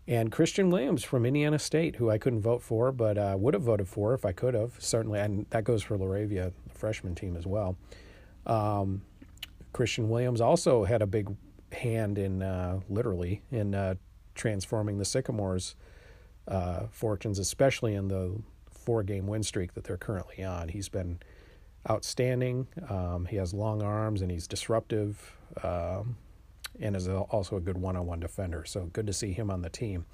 [0.08, 3.64] And Christian Williams from Indiana State, who I couldn't vote for, but uh, would have
[3.64, 5.20] voted for if I could have, certainly.
[5.20, 7.78] And that goes for LaRavia, the freshman team as well.
[8.48, 9.04] Um,
[9.74, 11.30] Christian Williams also had a big
[11.72, 13.96] hand in, uh, literally, in uh,
[14.34, 15.76] transforming the Sycamores'
[16.48, 20.70] uh, fortunes, especially in the four game win streak that they're currently on.
[20.70, 21.20] He's been
[21.90, 22.68] outstanding.
[22.90, 25.38] Um, he has long arms and he's disruptive.
[25.64, 26.18] Um,
[26.80, 28.66] and is also a good one-on-one defender.
[28.66, 30.06] So good to see him on the team.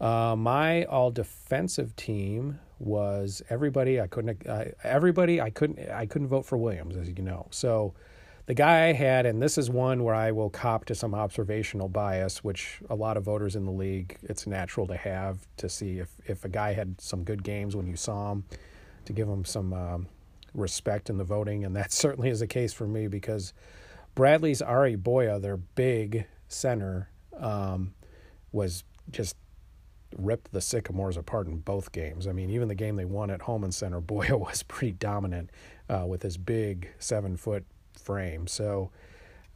[0.00, 4.00] Uh, my all defensive team was everybody.
[4.00, 4.46] I couldn't.
[4.46, 5.40] Uh, everybody.
[5.40, 5.88] I couldn't.
[5.90, 7.46] I couldn't vote for Williams, as you know.
[7.50, 7.94] So
[8.46, 11.88] the guy I had, and this is one where I will cop to some observational
[11.88, 15.98] bias, which a lot of voters in the league, it's natural to have to see
[15.98, 18.44] if if a guy had some good games when you saw him,
[19.06, 20.08] to give him some um,
[20.52, 23.54] respect in the voting, and that certainly is the case for me because
[24.14, 27.94] Bradley's Ari Boya, their big center, um,
[28.52, 29.36] was just
[30.16, 32.26] ripped the Sycamores apart in both games.
[32.26, 35.50] I mean, even the game they won at Hulman Center, Boya was pretty dominant
[35.88, 37.64] uh, with his big seven foot
[38.00, 38.46] frame.
[38.46, 38.90] So,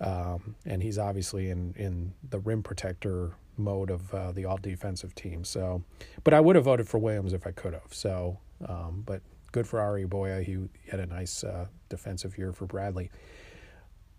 [0.01, 5.15] um, and he's obviously in in the rim protector mode of uh, the all defensive
[5.15, 5.45] team.
[5.45, 5.83] So,
[6.25, 7.93] but I would have voted for Williams if I could have.
[7.93, 10.43] So, um, but good for Ari Boya.
[10.43, 10.59] He,
[10.91, 13.11] had a nice uh, defensive year for Bradley.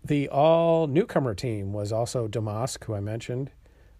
[0.04, 3.50] The all newcomer team was also Domask, who I mentioned,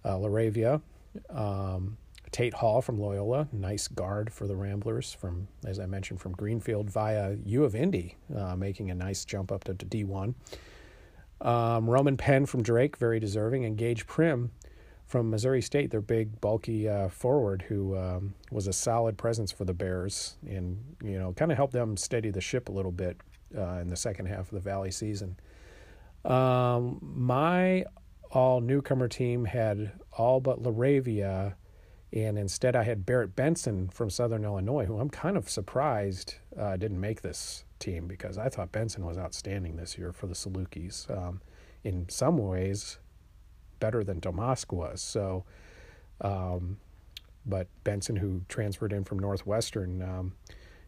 [0.05, 0.81] uh, LaRavia,
[1.29, 1.99] um,
[2.31, 6.89] Tate Hall from Loyola, nice guard for the Ramblers from, as I mentioned, from Greenfield
[6.89, 10.35] via U of Indy, uh, making a nice jump up to, to D1.
[11.41, 14.51] Um, Roman Penn from Drake, very deserving, and Gaige Prim
[15.07, 19.65] from Missouri State, their big, bulky uh, forward who um, was a solid presence for
[19.65, 23.17] the Bears and you know kind of helped them steady the ship a little bit
[23.59, 25.37] uh, in the second half of the Valley season.
[26.25, 27.85] Um, my
[28.31, 31.55] all newcomer team had all but LaRavia
[32.13, 36.77] and instead, I had Barrett Benson from Southern Illinois, who I'm kind of surprised uh,
[36.77, 41.09] didn't make this team because I thought Benson was outstanding this year for the Salukis.
[41.17, 41.41] Um,
[41.85, 42.99] in some ways,
[43.79, 45.01] better than Domask was.
[45.01, 45.45] So,
[46.21, 46.79] um,
[47.47, 50.33] but Benson, who transferred in from Northwestern, um,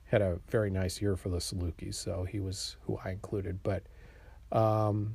[0.07, 1.95] had a very nice year for the Salukis.
[1.95, 3.63] So he was who I included.
[3.63, 3.85] But
[4.51, 5.15] um,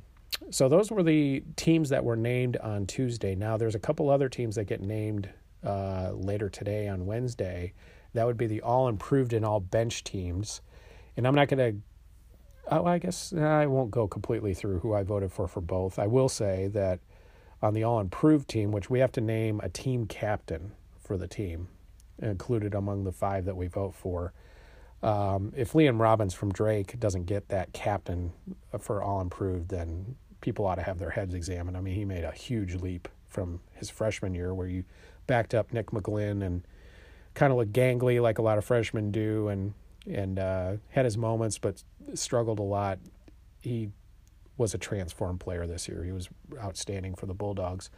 [0.50, 3.34] so those were the teams that were named on Tuesday.
[3.34, 5.28] Now there's a couple other teams that get named
[5.64, 7.72] uh, later today on Wednesday.
[8.14, 10.60] That would be the all improved and all bench teams.
[11.16, 11.80] And I'm not going to,
[12.70, 15.98] oh, I guess I won't go completely through who I voted for for both.
[15.98, 17.00] I will say that
[17.60, 21.26] on the all improved team, which we have to name a team captain for the
[21.26, 21.68] team,
[22.20, 24.32] included among the five that we vote for.
[25.02, 28.32] Um, if Liam Robbins from Drake doesn't get that captain
[28.80, 31.76] for all improved, then people ought to have their heads examined.
[31.76, 34.84] I mean, he made a huge leap from his freshman year where you
[35.26, 36.66] backed up Nick McGlynn and
[37.34, 39.74] kind of looked gangly like a lot of freshmen do, and
[40.10, 41.82] and uh, had his moments, but
[42.14, 42.98] struggled a lot.
[43.60, 43.90] He
[44.56, 46.02] was a transformed player this year.
[46.02, 47.90] He was outstanding for the Bulldogs.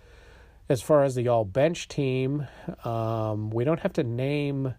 [0.68, 2.46] As far as the all bench team,
[2.84, 4.74] um, we don't have to name.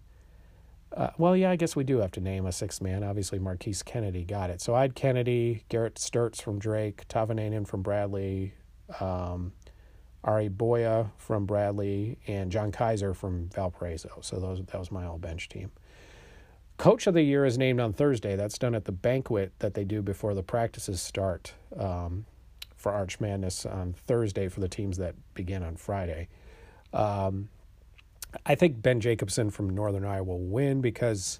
[0.95, 3.03] Uh, well, yeah, I guess we do have to name a sixth man.
[3.03, 4.59] Obviously, Marquise Kennedy got it.
[4.59, 8.53] So I had Kennedy, Garrett Sturtz from Drake, Tahvanainen from Bradley,
[8.99, 9.53] um,
[10.23, 14.19] Ari Boya from Bradley, and John Kiser from Valparaiso.
[14.21, 15.71] So those that was my all bench team.
[16.77, 18.35] Coach of the year is named on Thursday.
[18.35, 22.25] That's done at the banquet that they do before the practices start um,
[22.75, 26.27] for Arch Madness on Thursday for the teams that begin on Friday.
[26.91, 27.49] Um,
[28.45, 31.39] I think Ben Jacobson from Northern Iowa will win because,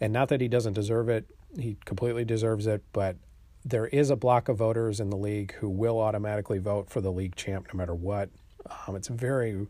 [0.00, 1.26] and not that he doesn't deserve it,
[1.58, 3.16] he completely deserves it, but
[3.64, 7.10] there is a block of voters in the league who will automatically vote for the
[7.12, 8.30] league champ no matter what.
[8.86, 9.66] Um, it's very,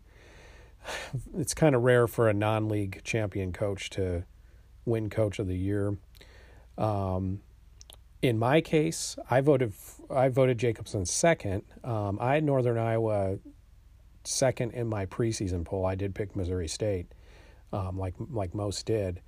[1.37, 4.24] it's kind of rare for a non-league champion coach to
[4.85, 5.96] win coach of the year.
[6.76, 7.40] Um,
[8.22, 9.72] in my case, I voted
[10.11, 11.62] I voted Jacobson second.
[11.85, 13.38] Um, I had Northern Iowa
[14.28, 15.86] second in my preseason poll.
[15.86, 17.06] I did pick Missouri State,
[17.72, 19.20] um, like like most did.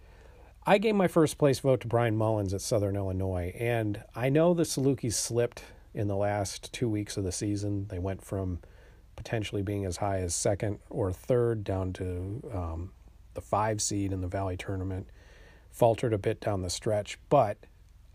[0.66, 4.52] I gave my first place vote to Bryan Mullins at Southern Illinois, and I know
[4.52, 5.62] the Salukis slipped
[5.94, 7.86] in the last two weeks of the season.
[7.88, 8.60] They went from
[9.16, 12.92] potentially being as high as second or third down to um,
[13.34, 15.08] the five seed in the Valley tournament,
[15.70, 17.58] faltered a bit down the stretch, but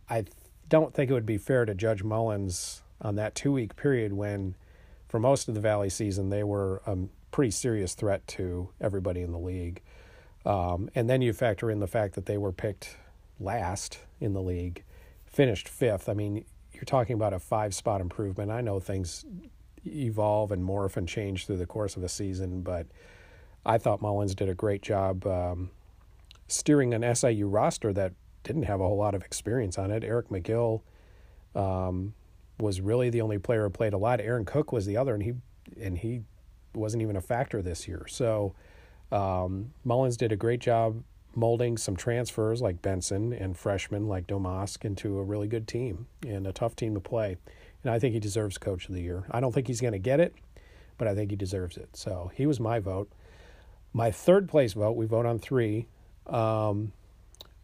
[0.09, 0.25] I
[0.69, 4.55] don't think it would be fair to judge Mullins on that two week period when,
[5.15, 6.97] for most of the Valley season, they were a
[7.31, 9.81] pretty serious threat to everybody in the league.
[10.45, 12.97] Um, and then you factor in the fact that they were picked
[13.39, 14.83] last in the league,
[15.25, 16.09] finished fifth.
[16.09, 16.43] I mean,
[16.73, 18.51] you're talking about a five spot improvement.
[18.51, 19.23] I know things
[19.85, 22.85] evolve and morph and change through the course of a season, but
[23.65, 25.69] I thought Mullins did a great job um,
[26.49, 28.11] steering an SIU roster that
[28.43, 30.03] didn't have a whole lot of experience on it.
[30.03, 30.81] Eric McGill
[31.55, 32.15] um,
[32.59, 34.21] was really the only player who played a lot.
[34.21, 35.33] Aaron Cook was the other, and he
[35.81, 36.21] and he
[36.73, 38.05] wasn't even a factor this year.
[38.07, 38.53] So
[39.11, 41.03] um, Mullins did a great job
[41.35, 46.47] molding some transfers like Benson and freshmen like Domask into a really good team and
[46.47, 47.37] a tough team to play.
[47.83, 49.25] and I think he deserves Coach of the Year.
[49.31, 50.33] I don't think he's going to get it,
[50.97, 51.89] but I think he deserves it.
[51.93, 53.11] So he was my vote.
[53.93, 55.87] My third place vote, we vote on three,
[56.27, 56.93] um,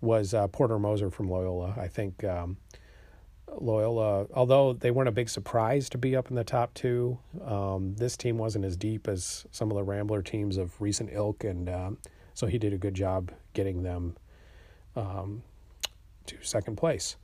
[0.01, 1.73] was uh, Porter Moser from Loyola.
[1.77, 2.57] I think um,
[3.59, 7.95] Loyola, although they weren't a big surprise to be up in the top two, um,
[7.95, 11.69] this team wasn't as deep as some of the Rambler teams of recent ilk, and
[11.69, 11.97] um,
[12.33, 14.15] so he did a good job getting them
[14.95, 15.43] um,
[16.27, 17.17] to second place.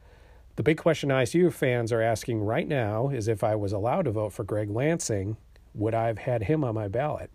[0.58, 4.12] The big question ISU fans are asking right now is if I was allowed to
[4.12, 5.38] vote for Greg Lansing,
[5.76, 7.30] would I have had him on my ballot?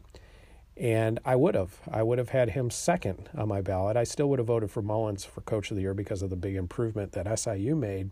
[0.77, 1.79] And I would have.
[1.91, 3.97] I would have had him second on my ballot.
[3.97, 6.37] I still would have voted for Mullins for Coach of the Year because of the
[6.37, 8.11] big improvement that SIU made.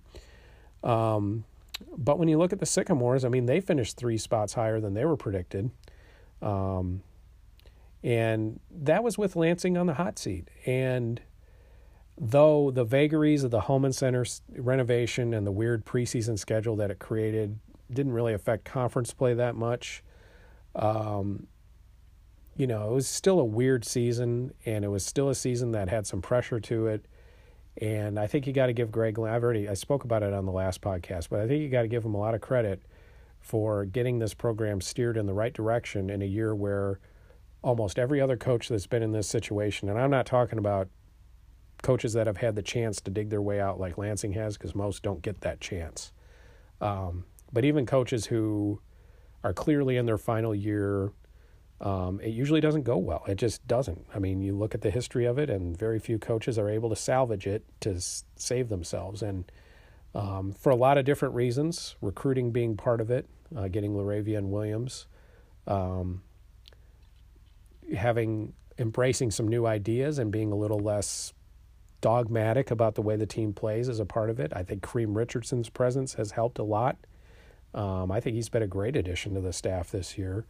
[0.83, 1.45] Um,
[1.97, 4.95] but when you look at the Sycamores, I mean, they finished three spots higher than
[4.95, 5.70] they were predicted.
[6.43, 7.03] Um,
[8.03, 10.49] and that was with Lansing on the hot seat.
[10.66, 11.20] And
[12.18, 14.24] though the vagaries of the Hulman Center
[14.57, 17.59] renovation and the weird preseason schedule that it created
[17.93, 20.03] didn't really affect conference play that much,
[20.74, 21.47] um,
[22.57, 25.89] you know, it was still a weird season, and it was still a season that
[25.89, 27.07] had some pressure to it.
[27.77, 29.18] And I think you got to give Greg.
[29.18, 31.83] I've already I spoke about it on the last podcast, but I think you got
[31.83, 32.83] to give him a lot of credit
[33.41, 37.01] for getting this program steered in the right direction in a year where
[37.62, 40.89] almost every other coach that's been in this situation, and I'm not talking about
[41.83, 44.75] coaches that have had the chance to dig their way out like Lansing has, because
[44.75, 46.12] most don't get that chance.
[46.81, 48.81] Um, but even coaches who
[49.43, 51.12] are clearly in their final year,
[51.81, 53.24] um, it usually doesn't go well.
[53.26, 54.07] It just doesn't.
[54.14, 56.91] I mean, you look at the history of it, and very few coaches are able
[56.91, 59.22] to salvage it to s- save themselves.
[59.22, 59.51] And
[60.14, 63.26] um, for a lot of different reasons, recruiting being part of it,
[63.57, 65.07] uh, getting LaRavia and Williams,
[65.66, 66.22] um,
[67.97, 71.33] having embracing some new ideas and being a little less
[72.01, 74.53] dogmatic about the way the team plays is a part of it.
[74.55, 76.97] I think Kareem Richardson's presence has helped a lot.
[77.74, 80.45] Um, I think he's been a great addition to the staff this year.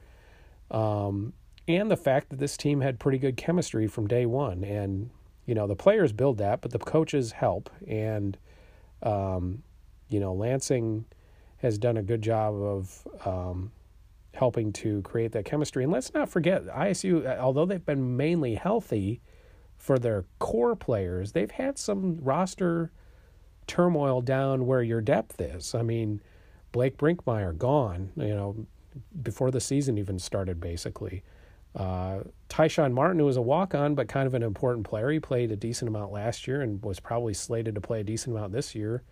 [0.71, 1.33] Um,
[1.69, 4.65] and the fact that this team had pretty good chemistry from day one.
[4.65, 5.11] And,
[5.47, 7.71] you know, the players build that, but the coaches help.
[7.87, 8.37] And,
[9.03, 9.63] um,
[10.09, 11.05] you know, Lansing
[11.59, 13.73] has done a good job of um,
[14.35, 15.85] helping to create that chemistry.
[15.85, 19.21] And let's not forget, ISU, although they've been mainly healthy,
[19.81, 22.93] for their core players, they've had some roster
[23.67, 25.75] turmoil down where your depth is.
[25.75, 26.21] I mean,
[26.71, 28.67] Blake Brinkmeyer gone, you know,
[29.23, 31.23] before the season even started, basically.
[31.75, 35.21] Uh, Tyshawn Martin, who was a walk on, but kind of an important player, he
[35.21, 38.53] played a decent amount last year and was probably slated to play a decent amount
[38.53, 39.03] this year.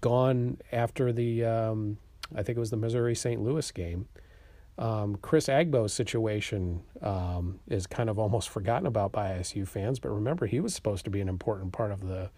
[0.00, 1.98] Gone after the, um,
[2.34, 3.40] I think it was the Missouri St.
[3.42, 4.06] Louis game.
[4.76, 10.10] Um, Chris Agbo's situation um, is kind of almost forgotten about by ISU fans, but
[10.10, 12.30] remember he was supposed to be an important part of the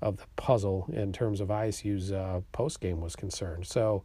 [0.00, 3.64] of the puzzle in terms of ISU's uh, post game was concerned.
[3.64, 4.02] So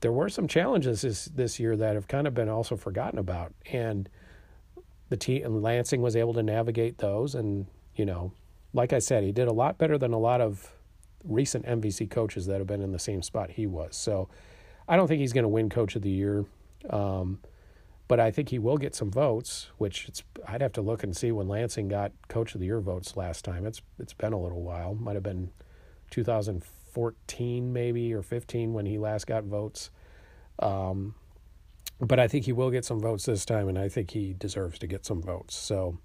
[0.00, 3.52] there were some challenges this this year that have kind of been also forgotten about,
[3.70, 4.08] and
[5.08, 7.34] the team and Lansing was able to navigate those.
[7.34, 8.32] And you know,
[8.72, 10.72] like I said, he did a lot better than a lot of
[11.24, 13.96] recent MVC coaches that have been in the same spot he was.
[13.96, 14.28] So
[14.88, 16.46] I don't think he's going to win Coach of the Year.
[16.88, 17.40] Um,
[18.08, 21.16] but I think he will get some votes, which it's I'd have to look and
[21.16, 23.66] see when Lansing got Coach of the Year votes last time.
[23.66, 24.94] It's it's been a little while.
[24.94, 25.52] Might have been
[26.94, 29.90] 2014 maybe or 15 when he last got votes.
[30.58, 31.14] Um,
[32.00, 34.78] but I think he will get some votes this time, and I think he deserves
[34.78, 35.54] to get some votes.
[35.54, 35.98] So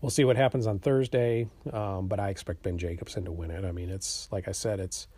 [0.00, 1.48] we'll see what happens on Thursday.
[1.72, 3.64] Um, but I expect Ben Jacobson to win it.
[3.64, 5.08] I mean, it's like I said, it's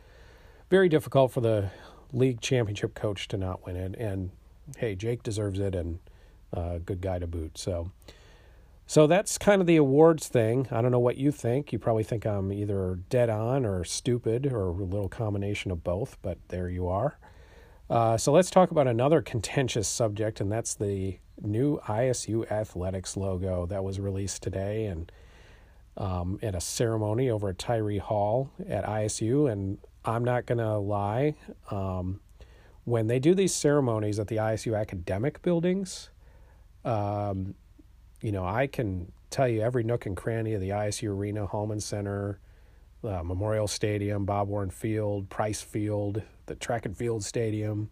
[0.68, 1.70] very difficult for the
[2.12, 4.30] league championship coach to not win it, and
[4.76, 5.98] hey, Jake deserves it and
[6.52, 7.58] a uh, good guy to boot.
[7.58, 7.90] So,
[8.90, 10.66] so that's kind of the awards thing.
[10.72, 11.72] I don't know what you think.
[11.72, 16.18] You probably think I'm either dead on or stupid or a little combination of both,
[16.22, 17.16] but there you are.
[17.88, 23.64] Uh, so let's talk about another contentious subject, and that's the new ISU Athletics logo
[23.66, 25.12] that was released today and
[25.96, 29.48] um, at a ceremony over at Tirey Hall at ISU.
[29.48, 31.36] And I'm not going to lie,
[31.70, 32.18] um,
[32.82, 36.10] when they do these ceremonies at the ISU academic buildings,
[36.84, 37.54] um,
[38.22, 41.80] you know, I can tell you every nook and cranny of the ISU Arena, Hulman
[41.80, 42.38] Center,
[43.02, 47.90] uh, Memorial Stadium, Bob Warren Field, Price Field, the Track and Field Stadium,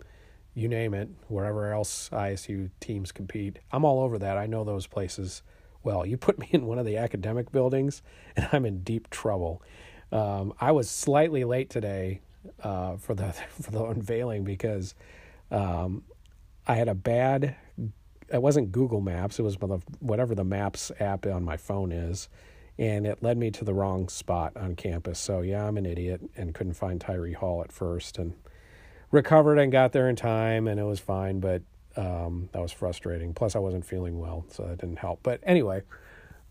[0.54, 3.58] you name it, wherever else ISU teams compete.
[3.70, 4.36] I'm all over that.
[4.36, 5.42] I know those places
[5.82, 6.04] well.
[6.04, 8.02] You put me in one of the academic buildings,
[8.36, 9.62] and I'm in deep trouble.
[10.10, 12.22] Um, I was slightly late today
[12.62, 14.94] uh, for the for the unveiling because
[15.50, 16.02] um,
[16.66, 17.56] I had a bad.
[18.32, 19.38] It wasn't Google Maps.
[19.38, 19.56] It was
[20.00, 22.28] whatever the Maps app on my phone is,
[22.78, 25.18] and it led me to the wrong spot on campus.
[25.18, 28.18] So yeah, I'm an idiot and couldn't find Tirey Hall at first.
[28.18, 28.34] And
[29.10, 31.40] recovered and got there in time, and it was fine.
[31.40, 31.62] But
[31.96, 33.34] um, that was frustrating.
[33.34, 35.20] Plus, I wasn't feeling well, so that didn't help.
[35.22, 35.82] But anyway,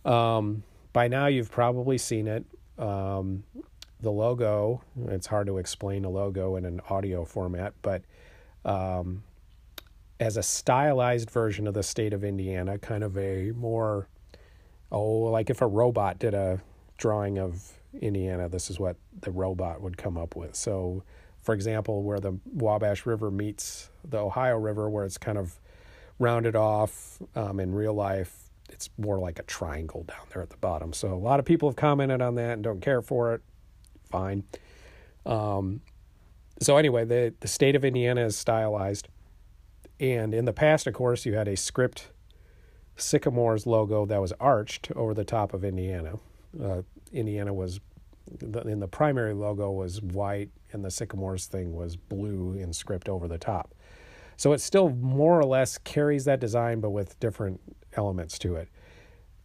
[0.05, 0.63] um,
[0.93, 2.45] by now you've probably seen it.
[2.77, 3.43] Um,
[3.99, 4.83] the logo.
[5.07, 8.03] It's hard to explain a logo in an audio format, but
[8.63, 9.23] um,
[10.19, 14.07] as a stylized version of the state of Indiana, kind of a more,
[14.91, 16.61] oh, like if a robot did a
[16.97, 20.55] drawing of Indiana, this is what the robot would come up with.
[20.55, 21.03] So,
[21.41, 25.59] for example, where the Wabash River meets the Ohio River, where it's kind of
[26.19, 30.57] rounded off um, in real life, it's more like a triangle down there at the
[30.57, 30.93] bottom.
[30.93, 33.41] So, a lot of people have commented on that and don't care for it
[34.09, 34.43] fine.
[35.25, 35.81] Um,
[36.59, 39.07] so anyway, the the state of Indiana is stylized,
[39.99, 42.11] and in the past, of course, you had a script
[42.95, 46.17] sycamores logo that was arched over the top of Indiana.
[46.61, 46.81] Uh,
[47.11, 47.79] Indiana was
[48.41, 53.27] in the primary logo was white, and the sycamores thing was blue in script over
[53.27, 53.73] the top.
[54.35, 57.61] So it still more or less carries that design, but with different
[57.95, 58.69] elements to it.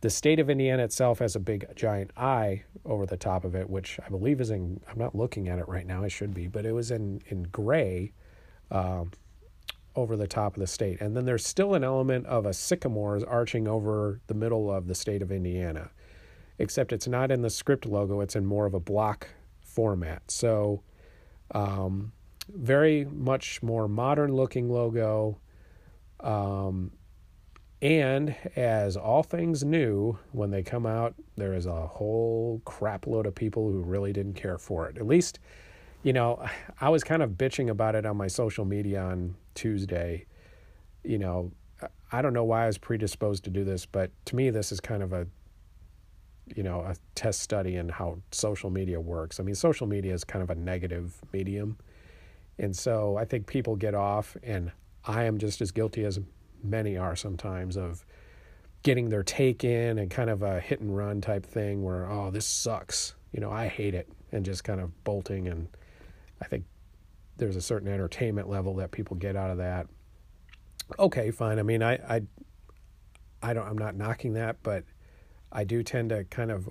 [0.00, 3.70] The state of Indiana itself has a big giant eye over the top of it,
[3.70, 4.80] which I believe is in.
[4.90, 6.02] I'm not looking at it right now.
[6.02, 8.12] I should be, but it was in in gray
[8.72, 9.12] um,
[9.94, 11.00] over the top of the state.
[11.00, 14.94] And then there's still an element of a sycamore arching over the middle of the
[14.94, 15.90] state of Indiana,
[16.58, 18.20] except it's not in the script logo.
[18.20, 19.28] It's in more of a block
[19.62, 20.30] format.
[20.30, 20.82] So.
[21.54, 22.12] Um,
[22.48, 25.38] very much more modern looking logo.
[26.20, 26.92] Um,
[27.80, 33.26] and as all things new, when they come out, there is a whole crap load
[33.26, 34.96] of people who really didn't care for it.
[34.98, 35.40] At least,
[36.02, 36.44] you know,
[36.80, 40.26] I was kind of bitching about it on my social media on Tuesday.
[41.04, 41.52] You know,
[42.10, 44.80] I don't know why I was predisposed to do this, but to me, this is
[44.80, 45.26] kind of a,
[46.54, 49.38] you know, a test study in how social media works.
[49.38, 51.78] I mean, social media is kind of a negative medium.
[52.58, 54.72] And so I think people get off, and
[55.04, 56.20] I am just as guilty as
[56.62, 58.04] many are sometimes of
[58.82, 62.30] getting their take in and kind of a hit and run type thing where oh
[62.30, 65.68] this sucks you know i hate it and just kind of bolting and
[66.42, 66.64] i think
[67.36, 69.86] there's a certain entertainment level that people get out of that
[70.98, 72.22] okay fine i mean i i
[73.42, 74.84] i don't i'm not knocking that but
[75.50, 76.68] i do tend to kind of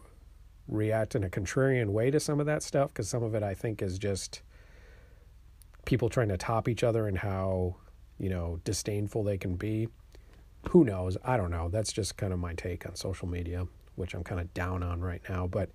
[0.68, 3.54] react in a contrarian way to some of that stuff because some of it i
[3.54, 4.42] think is just
[5.86, 7.76] people trying to top each other and how
[8.22, 9.88] you know, disdainful they can be.
[10.70, 11.18] Who knows?
[11.26, 11.70] I don't know.
[11.70, 13.66] That's just kind of my take on social media,
[13.96, 15.48] which I'm kind of down on right now.
[15.48, 15.72] But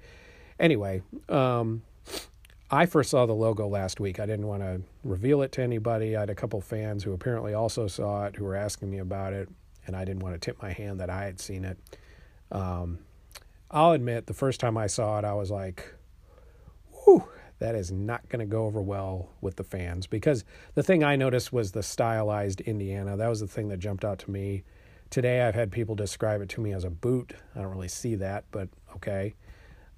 [0.61, 1.83] anyway, um,
[2.71, 4.19] I first saw the logo last week.
[4.19, 6.17] I didn't want to reveal it to anybody.
[6.17, 9.33] I had a couple fans who apparently also saw it who were asking me about
[9.33, 9.49] it,
[9.87, 11.79] and I didn't want to tip my hand that I had seen it.
[12.51, 12.99] Um,
[13.71, 15.95] I'll admit, the first time I saw it, I was like,
[17.05, 17.25] whew,
[17.61, 20.45] that is not going to go over well with the fans because
[20.75, 23.17] the thing I noticed was the stylized Indiana.
[23.17, 24.65] That was the thing that jumped out to me.
[25.09, 27.33] Today, I've had people describe it to me as a boot.
[27.55, 29.35] I don't really see that, but okay.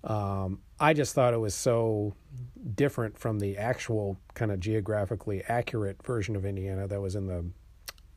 [0.04, 2.14] Um, I just thought it was so
[2.74, 7.44] different from the actual kind of geographically accurate version of Indiana that was in the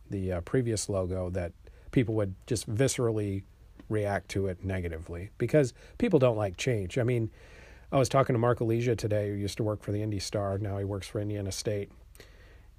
[0.10, 1.54] the uh, previous logo that
[1.92, 3.44] people would just viscerally
[3.90, 6.98] react to it negatively because people don't like change.
[6.98, 7.32] I mean,
[7.92, 10.58] I was talking to Mark Alesia today, who used to work for the Indy Star.
[10.58, 11.92] Now he works for Indiana State.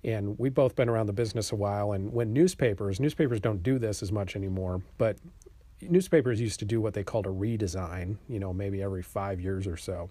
[0.05, 1.93] And we've both been around the business a while.
[1.93, 5.17] And when newspapers, newspapers don't do this as much anymore, but
[5.89, 9.67] newspapers used to do what they called a redesign, you know, maybe every five years
[9.67, 10.11] or so.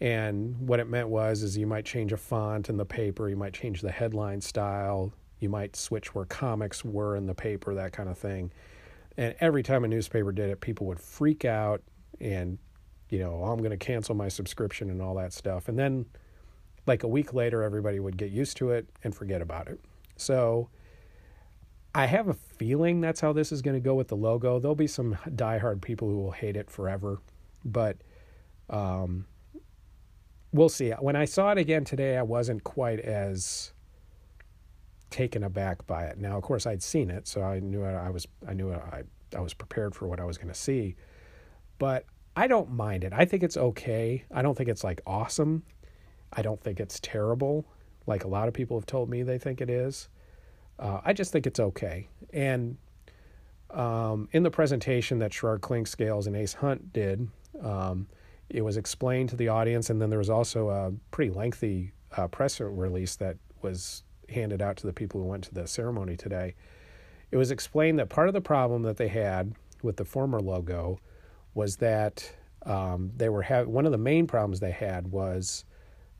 [0.00, 3.36] And what it meant was is you might change a font in the paper, you
[3.36, 7.92] might change the headline style, you might switch where comics were in the paper, that
[7.92, 8.52] kind of thing.
[9.16, 11.82] And every time a newspaper did it, people would freak out
[12.20, 12.58] and
[13.10, 15.68] you know, oh, I'm going to cancel my subscription and all that stuff.
[15.68, 16.06] And then,
[16.86, 19.80] like a week later, everybody would get used to it and forget about it.
[20.16, 20.68] So,
[21.96, 24.58] I have a feeling that's how this is going to go with the logo.
[24.58, 27.22] There'll be some diehard people who will hate it forever,
[27.64, 27.96] but
[28.68, 29.24] um,
[30.52, 30.90] we'll see.
[30.90, 33.72] When I saw it again today, I wasn't quite as
[35.08, 36.18] taken aback by it.
[36.18, 39.40] Now, of course, I'd seen it, so I knew I was I knew I I
[39.40, 40.96] was prepared for what I was going to see.
[41.78, 42.04] But
[42.36, 43.14] I don't mind it.
[43.14, 44.22] I think it's okay.
[44.30, 45.62] I don't think it's like awesome.
[46.30, 47.66] I don't think it's terrible,
[48.06, 50.10] like a lot of people have told me they think it is.
[50.78, 52.08] Uh, I just think it's okay.
[52.32, 52.76] And
[53.70, 57.28] um, in the presentation that Sherrard Clinkscales and Ace Hunt did,
[57.62, 58.06] um,
[58.48, 62.28] it was explained to the audience, and then there was also a pretty lengthy uh,
[62.28, 66.54] press release that was handed out to the people who went to the ceremony today.
[67.30, 71.00] It was explained that part of the problem that they had with the former logo
[71.54, 72.32] was that
[72.64, 75.64] um, they were having one of the main problems they had was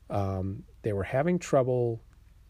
[0.09, 2.01] um, they were having trouble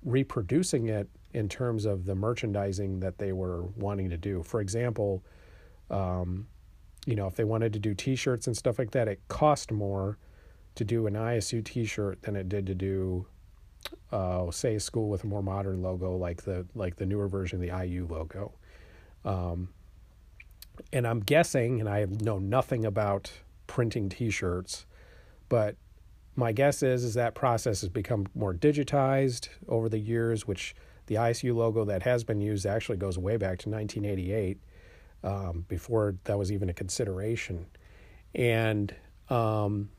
[0.04, 4.42] reproducing it in terms of the merchandising that they were wanting to do.
[4.42, 5.24] For example,
[5.92, 6.48] um,
[7.06, 10.18] you know, if they wanted to do T-shirts and stuff like that, it cost more
[10.76, 13.28] to do an ISU T-shirt than it did to do,
[14.12, 17.62] uh, say, a school with a more modern logo like the like the newer version
[17.62, 18.54] of the IU logo.
[19.24, 19.70] Um,
[20.92, 23.32] and I'm guessing, and I know nothing about
[23.68, 24.88] printing T-shirts,
[25.50, 25.76] but
[26.36, 30.76] my guess is is that process has become more digitized over the years, which
[31.08, 34.60] the ISU logo that has been used actually goes way back to 1988,
[35.24, 37.66] um, before that was even a consideration,
[38.36, 38.94] and
[39.30, 39.90] um,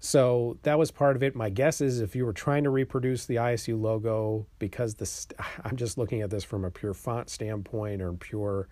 [0.00, 1.34] so that was part of it.
[1.34, 5.26] My guess is if you were trying to reproduce the ISU logo, because this,
[5.64, 8.68] I'm just looking at this from a pure font standpoint or pure,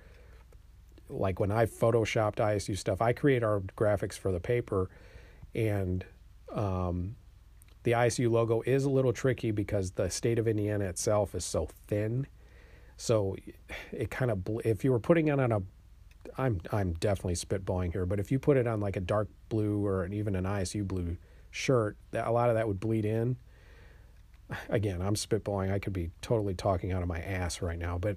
[1.08, 4.88] like when I photoshopped ISU stuff, I create our graphics for the paper,
[5.54, 6.04] and
[6.52, 7.16] um,
[7.86, 11.68] the ISU logo is a little tricky because the state of Indiana itself is so
[11.86, 12.26] thin.
[12.96, 13.36] So
[13.92, 15.62] it kind of if you were putting it on a
[16.36, 19.86] I'm I'm definitely spitballing here, but if you put it on like a dark blue
[19.86, 21.16] or an, even an ISU blue
[21.52, 23.36] shirt, a lot of that would bleed in.
[24.68, 25.72] Again, I'm spitballing.
[25.72, 28.16] I could be totally talking out of my ass right now, but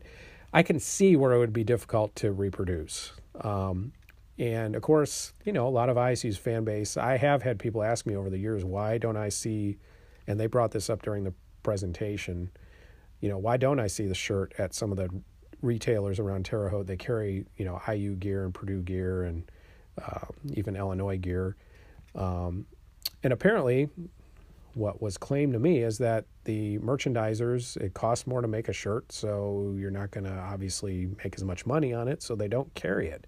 [0.51, 3.11] I can see where it would be difficult to reproduce.
[3.39, 3.93] Um,
[4.39, 6.95] and of course, you know, a lot of ISU's fan base.
[6.95, 9.77] I have had people ask me over the years, why don't I see,
[10.25, 12.49] and they brought this up during the presentation,
[13.19, 15.09] you know, why don't I see the shirt at some of the
[15.61, 16.87] retailers around Terre Haute?
[16.87, 19.51] They carry, you know, IU gear and Purdue gear and
[20.01, 21.57] uh, even Illinois gear.
[22.15, 22.65] Um,
[23.21, 23.89] and apparently,
[24.73, 28.73] what was claimed to me is that the merchandisers, it costs more to make a
[28.73, 32.47] shirt, so you're not going to obviously make as much money on it, so they
[32.47, 33.27] don't carry it.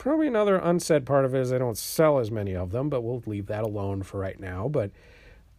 [0.00, 3.02] Probably another unsaid part of it is they don't sell as many of them, but
[3.02, 4.66] we'll leave that alone for right now.
[4.66, 4.92] But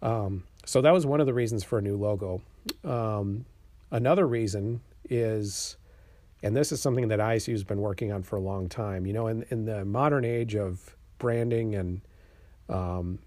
[0.02, 2.42] um, so that was one of the reasons for a new logo.
[2.84, 3.46] Um,
[3.92, 5.78] another reason is,
[6.42, 9.06] and this is something that ISU has been working on for a long time.
[9.06, 12.02] You know, in in the modern age of branding and
[12.68, 13.20] um,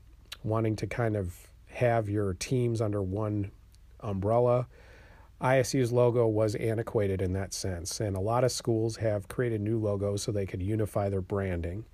[0.43, 1.33] wanting to kind of
[1.69, 3.53] have your teams under one
[4.01, 4.67] umbrella,
[5.41, 9.79] ISU's logo was antiquated in that sense, and a lot of schools have created new
[9.79, 11.85] logos so they could unify their branding.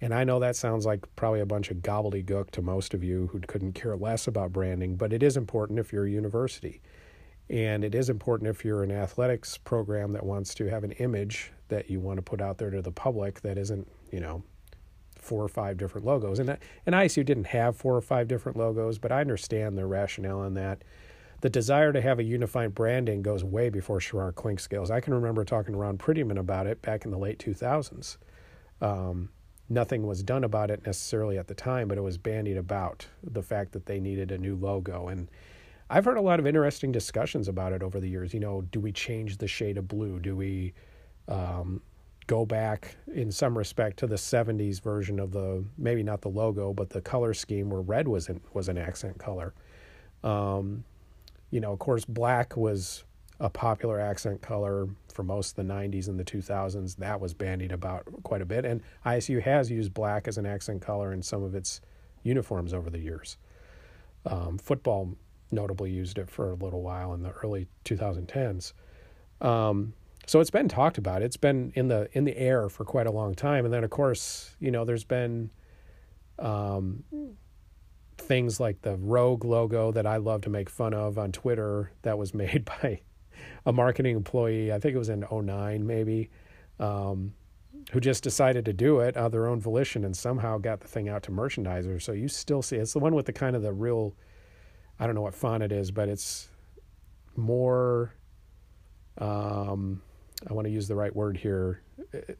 [0.00, 3.28] And I know that sounds like probably a bunch of gobbledygook to most of you
[3.28, 6.80] who couldn't care less about branding, but it is important if you're a university.
[7.50, 11.52] And it is important if you're an athletics program that wants to have an image
[11.68, 14.42] that you want to put out there to the public that isn't, you know,
[15.16, 16.38] four or five different logos.
[16.38, 20.44] And, and ISU didn't have four or five different logos, but I understand the rationale
[20.44, 20.82] in that
[21.40, 24.90] the desire to have a unified branding goes way before Sherrard Clinkscales.
[24.90, 28.16] I can remember talking to Ron Prettyman about it back in the late 2000s.
[28.80, 29.30] Um,
[29.68, 33.42] nothing was done about it necessarily at the time, but it was bandied about the
[33.42, 35.08] fact that they needed a new logo.
[35.08, 35.28] And
[35.90, 38.34] I've heard a lot of interesting discussions about it over the years.
[38.34, 40.18] You know, do we change the shade of blue?
[40.18, 40.74] Do we
[41.28, 41.80] um,
[42.26, 46.72] go back in some respect to the 70s version of the maybe not the logo,
[46.72, 49.54] but the color scheme where red was an, was an accent color?
[50.24, 50.84] Um,
[51.50, 53.04] you know, of course, black was
[53.40, 56.96] a popular accent color for most of the 90s and the 2000s.
[56.96, 58.64] That was bandied about quite a bit.
[58.64, 61.80] And ISU has used black as an accent color in some of its
[62.22, 63.36] uniforms over the years.
[64.26, 65.14] Um, football
[65.50, 68.72] notably used it for a little while in the early 2010s.
[69.40, 69.94] Um,
[70.26, 71.22] so it's been talked about.
[71.22, 73.64] It's been in the in the air for quite a long time.
[73.64, 75.50] And then, of course, you know, there's been
[76.38, 77.04] um,
[78.20, 82.18] things like the rogue logo that I love to make fun of on Twitter that
[82.18, 83.00] was made by
[83.64, 84.72] a marketing employee.
[84.72, 86.30] I think it was in 09 maybe,
[86.78, 87.32] um,
[87.92, 91.08] who just decided to do it of their own volition and somehow got the thing
[91.08, 92.02] out to merchandisers.
[92.02, 94.14] So you still see it's the one with the kind of the real,
[94.98, 96.48] I don't know what font it is, but it's
[97.36, 98.14] more.
[99.18, 100.02] Um,
[100.48, 101.82] I want to use the right word here.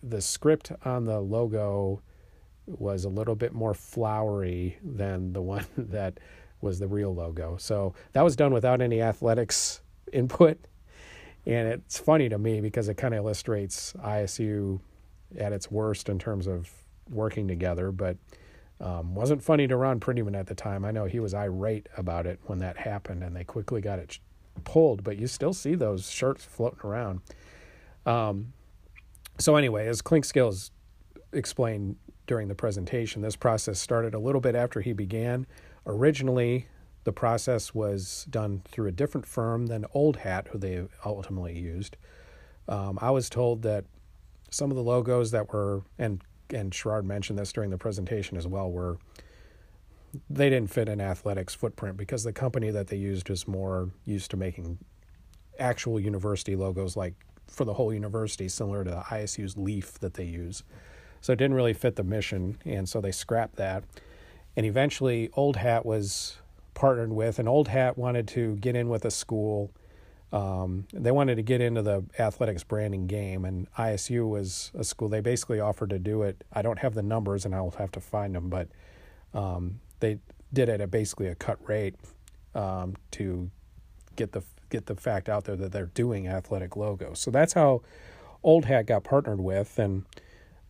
[0.03, 2.03] The script on the logo
[2.69, 6.19] was a little bit more flowery than the one that
[6.61, 7.57] was the real logo.
[7.57, 9.81] So that was done without any athletics
[10.13, 10.59] input.
[11.47, 14.81] And it's funny to me because it kind of illustrates ISU
[15.39, 16.71] at its worst in terms of
[17.11, 18.17] working together, but
[18.81, 20.85] um, wasn't funny to Ron Prettyman at the time.
[20.85, 24.19] I know he was irate about it when that happened, and they quickly got it
[24.65, 25.03] pulled.
[25.03, 27.21] But you still see those shirts floating around.
[28.07, 28.53] Um,
[29.39, 30.71] so anyway, as Clinkscales
[31.33, 31.97] explained
[32.29, 33.23] during the presentation.
[33.23, 35.47] This process started a little bit after he began.
[35.87, 36.69] Originally,
[37.03, 41.97] the process was done through a different firm than Old Hat, who they ultimately used.
[42.69, 43.87] Um, I was told that
[44.51, 48.47] some of the logos that were, and and Sherrard mentioned this during the presentation as
[48.47, 48.99] well, were
[50.31, 54.31] they didn't fit in athletics footprint because the company that they used was more used
[54.31, 54.79] to making
[55.59, 57.15] actual university logos like
[57.47, 60.63] for the whole university similar to the ISU's leaf that they use
[61.21, 63.85] so it didn't really fit the mission and so they scrapped that.
[64.57, 66.39] And eventually old hat was
[66.75, 69.71] partnered with and old hat wanted to get in with a school.
[70.33, 75.09] Um, they wanted to get into the athletics branding game and isu was a school.
[75.09, 76.45] They basically offered to do it.
[76.53, 78.69] I don't have the numbers and i'll have to find them but
[79.35, 80.19] um, they
[80.53, 81.95] did it at basically a cut rate
[82.55, 83.51] um, to
[84.17, 87.19] get the get the fact out there that they're doing athletic logos.
[87.19, 87.83] So that's how
[88.43, 90.05] Old Hat got partnered with, and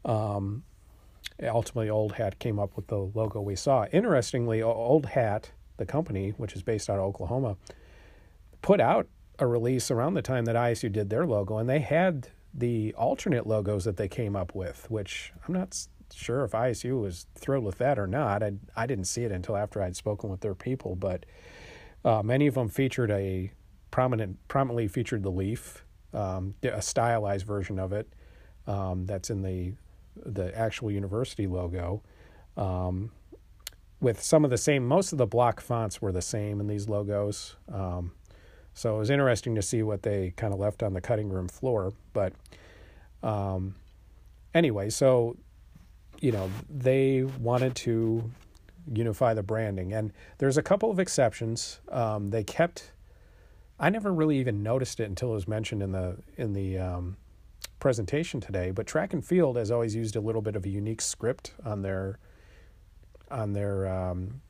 [0.08, 0.64] um,
[1.42, 3.86] ultimately Old Hat came up with the logo we saw.
[3.92, 7.56] Interestingly, Old Hat, the company, which is based out of Oklahoma,
[8.62, 9.06] put out
[9.38, 13.46] a release around the time that ISU did their logo, and they had the alternate
[13.46, 17.78] logos that they came up with, which I'm not sure if ISU was thrilled with
[17.78, 18.42] that or not.
[18.42, 21.24] I I didn't see it until after I'd spoken with their people, but
[22.04, 23.52] uh, many of them featured a
[23.90, 28.08] prominent, prominently featured the leaf, um, a stylized version of it
[28.66, 29.74] um, that's in the
[30.24, 32.02] the actual university logo.
[32.56, 33.10] Um,
[34.00, 36.88] with some of the same, most of the block fonts were the same in these
[36.88, 37.56] logos.
[37.72, 38.12] Um,
[38.74, 41.48] so it was interesting to see what they kind of left on the cutting room
[41.48, 41.92] floor.
[42.12, 42.32] But
[43.22, 43.74] um,
[44.54, 45.36] anyway, so
[46.20, 48.30] you know, they wanted to
[48.92, 49.92] unify the branding.
[49.92, 51.80] And there's a couple of exceptions.
[51.90, 52.92] Um, they kept.
[53.78, 57.16] I never really even noticed it until it was mentioned in the in the um,
[57.78, 58.70] presentation today.
[58.70, 61.82] But track and field has always used a little bit of a unique script on
[61.82, 62.18] their
[63.30, 64.40] on their um,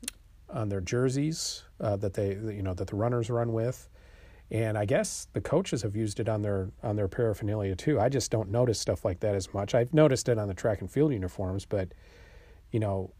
[0.49, 3.89] on their jerseys uh, that they you know that the runners run with
[4.51, 7.99] and I guess the coaches have used it on their on their paraphernalia too.
[7.99, 9.75] I just don't notice stuff like that as much.
[9.75, 11.93] I've noticed it on the track and field uniforms, but
[12.71, 13.13] you know,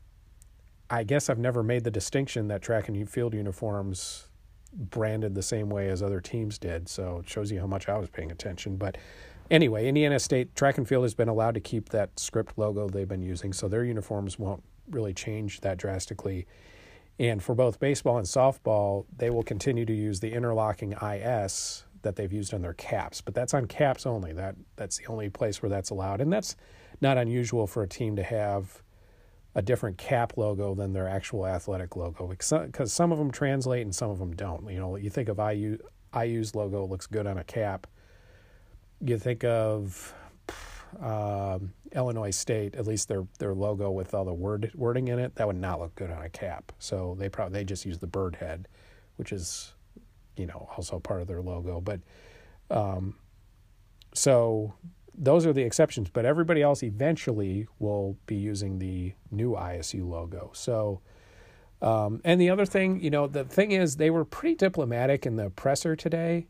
[0.90, 4.28] I guess I've never made the distinction that track and field uniforms
[4.74, 6.90] branded the same way as other teams did.
[6.90, 8.78] So it shows you how much I was paying attention.
[8.78, 8.98] But
[9.50, 13.08] anyway, Indiana State track and field has been allowed to keep that script logo they've
[13.08, 16.48] been using, so their uniforms won't really change that drastically.
[17.20, 22.16] And for both baseball and softball, they will continue to use the interlocking IS that
[22.16, 24.32] they've used on their caps, but that's on caps only.
[24.32, 26.56] That that's the only place where that's allowed, and that's
[27.02, 28.82] not unusual for a team to have
[29.56, 33.94] a different cap logo than their actual athletic logo because some of them translate and
[33.94, 34.70] some of them don't.
[34.70, 35.78] You know, you think of IU
[36.16, 37.86] IU's logo looks good on a cap.
[39.02, 40.14] You think of
[41.00, 45.36] um, Illinois State, at least their their logo with all the word wording in it,
[45.36, 46.72] that would not look good on a cap.
[46.80, 48.68] So they probably they just use the bird head,
[49.16, 49.74] which is,
[50.36, 51.82] you know, also part of their logo.
[51.82, 52.02] But,
[52.70, 53.16] um,
[54.14, 54.74] so
[55.16, 56.10] those are the exceptions.
[56.10, 60.52] But everybody else eventually will be using the new ISU logo.
[60.54, 61.02] So.
[61.82, 65.38] Um, and the other thing, you know, the thing is, they were pretty diplomatic in
[65.38, 66.48] the presser today,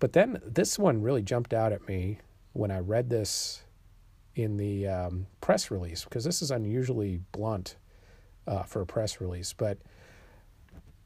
[0.00, 2.18] but then this one really jumped out at me
[2.52, 3.62] when I read this
[4.34, 7.76] in the um, press release because this is unusually blunt
[8.46, 9.78] uh, for a press release, but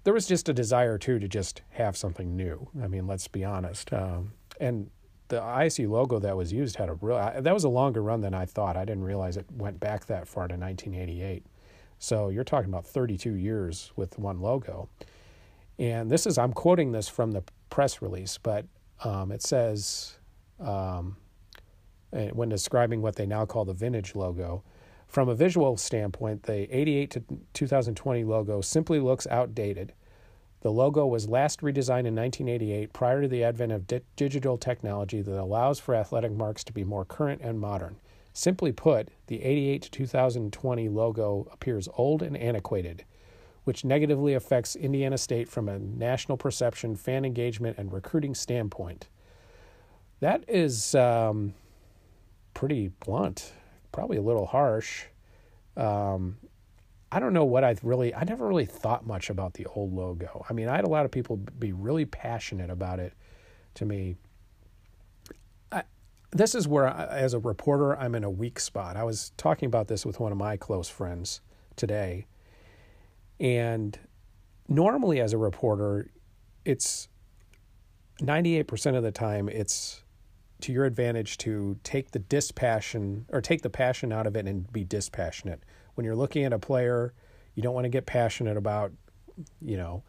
[0.05, 2.68] there was just a desire too to just have something new.
[2.82, 3.92] I mean, let's be honest.
[3.92, 4.90] Um, and
[5.28, 8.34] the ISU logo that was used had a real that was a longer run than
[8.34, 8.76] I thought.
[8.76, 11.45] I didn't realize it went back that far to 1988.
[11.99, 14.88] So you're talking about 32 years with one logo.
[15.78, 18.66] And this is I'm quoting this from the press release, but
[19.03, 20.16] um, it says
[20.61, 21.16] um,
[22.12, 24.62] uh, when describing what they now call the vintage logo.
[25.09, 27.22] From a visual standpoint, the 88 to
[27.53, 29.92] 2020 logo simply looks outdated.
[30.61, 35.20] The logo was last redesigned in 1988 prior to the advent of di- digital technology
[35.20, 38.01] that allows for athletic marks to be more current and modern.
[38.32, 43.05] Simply put, the 88 to 2020 logo appears old and antiquated,
[43.64, 49.08] which negatively affects Indiana State from a national perception, fan engagement, and recruiting standpoint.
[50.20, 51.54] That is um,
[52.52, 53.52] pretty blunt,
[53.92, 55.04] probably a little harsh.
[55.76, 56.36] Um,
[57.10, 60.44] I don't know what I really, I never really thought much about the old logo.
[60.48, 63.12] I mean, I had a lot of people be really passionate about it
[63.74, 64.16] to me.
[65.70, 65.84] I,
[66.32, 68.96] this is where, I, as a reporter, I'm in a weak spot.
[68.96, 71.40] I was talking about this with one of my close friends
[71.76, 72.26] today.
[73.41, 73.99] And
[74.68, 76.11] normally, as a reporter,
[76.64, 77.09] it's
[78.20, 80.03] 98% of the time, it's
[80.61, 84.72] to your advantage to take the dispassion or take the passion out of it and
[84.72, 85.62] be dispassionate.
[85.95, 87.12] When you're looking at a player,
[87.55, 88.93] you don't want to get passionate about,
[89.61, 90.03] you know,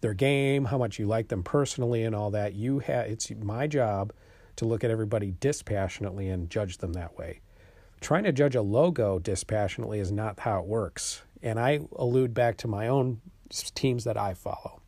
[0.00, 2.54] their game, how much you like them personally and all that.
[2.54, 4.12] You have it's my job
[4.56, 7.40] to look at everybody dispassionately and judge them that way.
[8.00, 11.22] Trying to judge a logo dispassionately is not how it works.
[11.42, 13.20] And I allude back to my own
[13.74, 14.80] teams that I follow.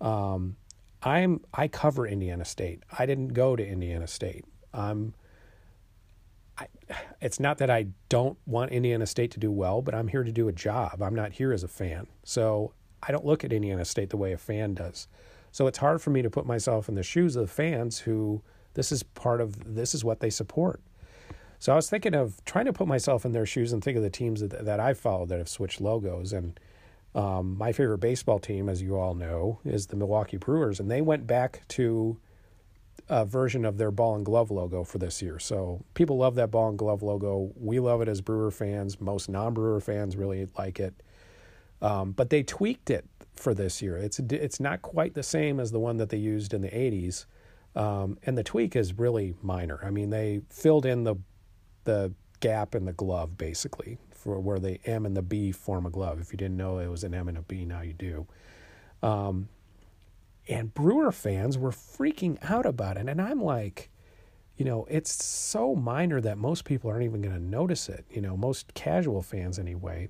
[0.00, 0.56] Um,
[1.02, 2.82] I'm I cover Indiana State.
[2.98, 4.44] I didn't go to Indiana State.
[4.72, 5.14] I'm.
[6.58, 6.68] I,
[7.20, 10.32] it's not that I don't want Indiana State to do well, but I'm here to
[10.32, 11.02] do a job.
[11.02, 12.06] I'm not here as a fan.
[12.24, 12.72] So
[13.02, 15.06] I don't look at Indiana State the way a fan does.
[15.52, 18.42] So it's hard for me to put myself in the shoes of the fans who
[18.74, 20.80] this is part of this is what they support.
[21.58, 24.02] So I was thinking of trying to put myself in their shoes and think of
[24.02, 26.32] the teams that, that I've followed that have switched logos.
[26.32, 26.58] And
[27.14, 31.00] um, my favorite baseball team, as you all know, is the Milwaukee Brewers, and they
[31.00, 32.18] went back to
[33.08, 35.38] a version of their ball and glove logo for this year.
[35.38, 37.52] So people love that ball and glove logo.
[37.56, 39.00] We love it as Brewer fans.
[39.00, 40.94] Most non-Brewer fans really like it.
[41.80, 43.04] Um, but they tweaked it
[43.34, 43.96] for this year.
[43.96, 47.26] It's it's not quite the same as the one that they used in the '80s,
[47.74, 49.78] um, and the tweak is really minor.
[49.84, 51.16] I mean, they filled in the
[51.86, 55.90] the gap in the glove basically for where the M and the B form a
[55.90, 56.20] glove.
[56.20, 58.26] If you didn't know it was an M and a B, now you do.
[59.02, 59.48] Um,
[60.48, 63.90] and Brewer fans were freaking out about it, and I'm like,
[64.56, 68.04] you know, it's so minor that most people aren't even going to notice it.
[68.10, 70.08] You know, most casual fans anyway.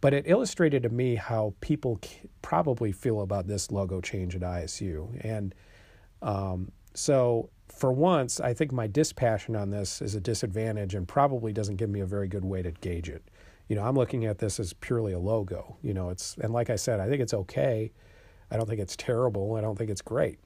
[0.00, 2.00] But it illustrated to me how people
[2.42, 5.54] probably feel about this logo change at ISU, and
[6.22, 11.52] um, so for once, I think my dispassion on this is a disadvantage and probably
[11.52, 13.28] doesn't give me a very good way to gauge it.
[13.68, 15.76] You know, I'm looking at this as purely a logo.
[15.82, 17.92] You know, it's and like I said, I think it's okay.
[18.50, 19.56] I don't think it's terrible.
[19.56, 20.38] I don't think it's great.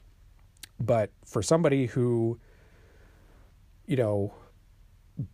[0.79, 2.41] But for somebody who,
[3.87, 4.33] you know,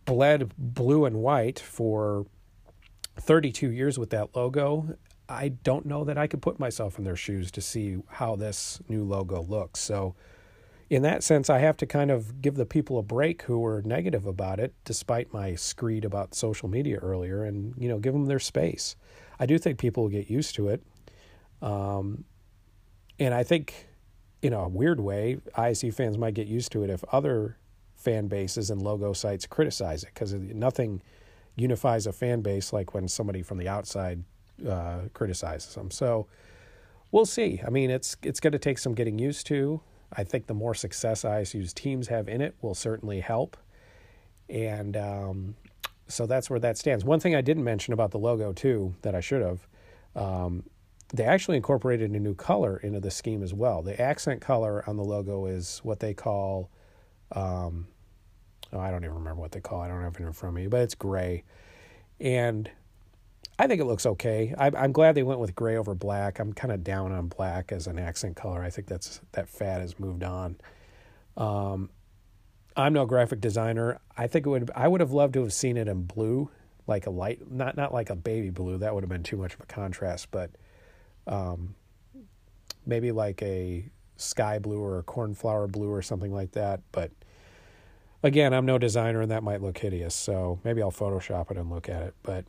[0.05, 2.25] bled blue and white for
[3.15, 4.97] 32 years with that logo,
[5.29, 8.81] I don't know that I could put myself in their shoes to see how this
[8.89, 9.79] new logo looks.
[9.79, 10.15] So
[10.89, 13.81] in that sense, I have to kind of give the people a break who were
[13.83, 18.25] negative about it, despite my screed about social media earlier, and you know, give them
[18.25, 18.95] their space.
[19.39, 20.83] I do think people will get used to it,
[21.61, 22.23] um,
[23.19, 23.87] and I think,
[24.41, 27.57] in a weird way, ISU fans might get used to it if other
[27.95, 31.01] fan bases and logo sites criticize it, because nothing
[31.55, 34.23] unifies a fan base like when somebody from the outside
[34.67, 35.91] uh, criticizes them.
[35.91, 36.27] So
[37.11, 37.61] we'll see.
[37.65, 39.81] I mean, it's it's going to take some getting used to.
[40.13, 43.57] I think the more success ISU's teams have in it will certainly help.
[44.49, 45.55] And um,
[46.07, 47.03] so that's where that stands.
[47.03, 49.67] One thing I didn't mention about the logo, too, that I should have,
[50.15, 50.63] um,
[51.13, 53.81] they actually incorporated a new color into the scheme as well.
[53.81, 56.69] The accent color on the logo is what they call,
[57.33, 57.87] um,
[58.73, 59.85] oh, I don't even remember what they call it.
[59.85, 61.43] I don't have it in front of me, but it's gray.
[62.19, 62.69] And
[63.59, 64.53] I think it looks okay.
[64.57, 66.39] I, I'm glad they went with gray over black.
[66.39, 68.61] I'm kind of down on black as an accent color.
[68.61, 70.57] I think that's that fad has moved on.
[71.35, 71.89] Um,
[72.75, 73.99] I'm no graphic designer.
[74.15, 74.71] I think it would.
[74.75, 76.51] I would have loved to have seen it in blue,
[76.85, 78.77] like a light, not not like a baby blue.
[78.77, 80.29] That would have been too much of a contrast.
[80.29, 80.51] But
[81.25, 81.73] um,
[82.85, 86.81] maybe like a sky blue or a cornflower blue or something like that.
[86.91, 87.11] But
[88.21, 90.13] again, I'm no designer, and that might look hideous.
[90.13, 92.13] So maybe I'll Photoshop it and look at it.
[92.21, 92.45] But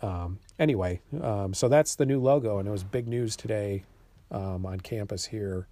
[0.00, 3.84] um, anyway, um, so that's the new logo, and it was big news today
[4.30, 5.66] um, on campus here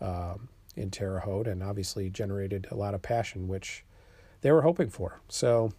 [0.00, 3.84] um, in Terre Haute, and obviously generated a lot of passion, which
[4.40, 5.20] they were hoping for.
[5.28, 5.72] So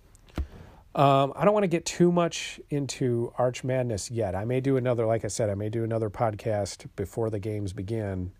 [0.95, 4.35] um, I don't want to get too much into Arch Madness yet.
[4.35, 7.73] I may do another, like I said, I may do another podcast before the games
[7.73, 8.31] begin.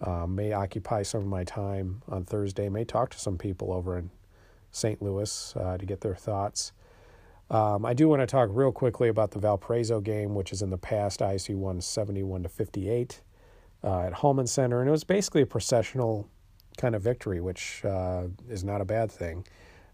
[0.00, 2.68] Um, may occupy some of my time on Thursday.
[2.68, 4.10] May talk to some people over in
[4.72, 5.00] St.
[5.00, 6.72] Louis uh, to get their thoughts.
[7.52, 10.70] Um, I do want to talk real quickly about the Valparaiso game, which is in
[10.70, 13.20] the past ISU won 71 to 58
[13.84, 16.30] uh, at Hulman Center, and it was basically a processional
[16.78, 19.46] kind of victory, which uh, is not a bad thing.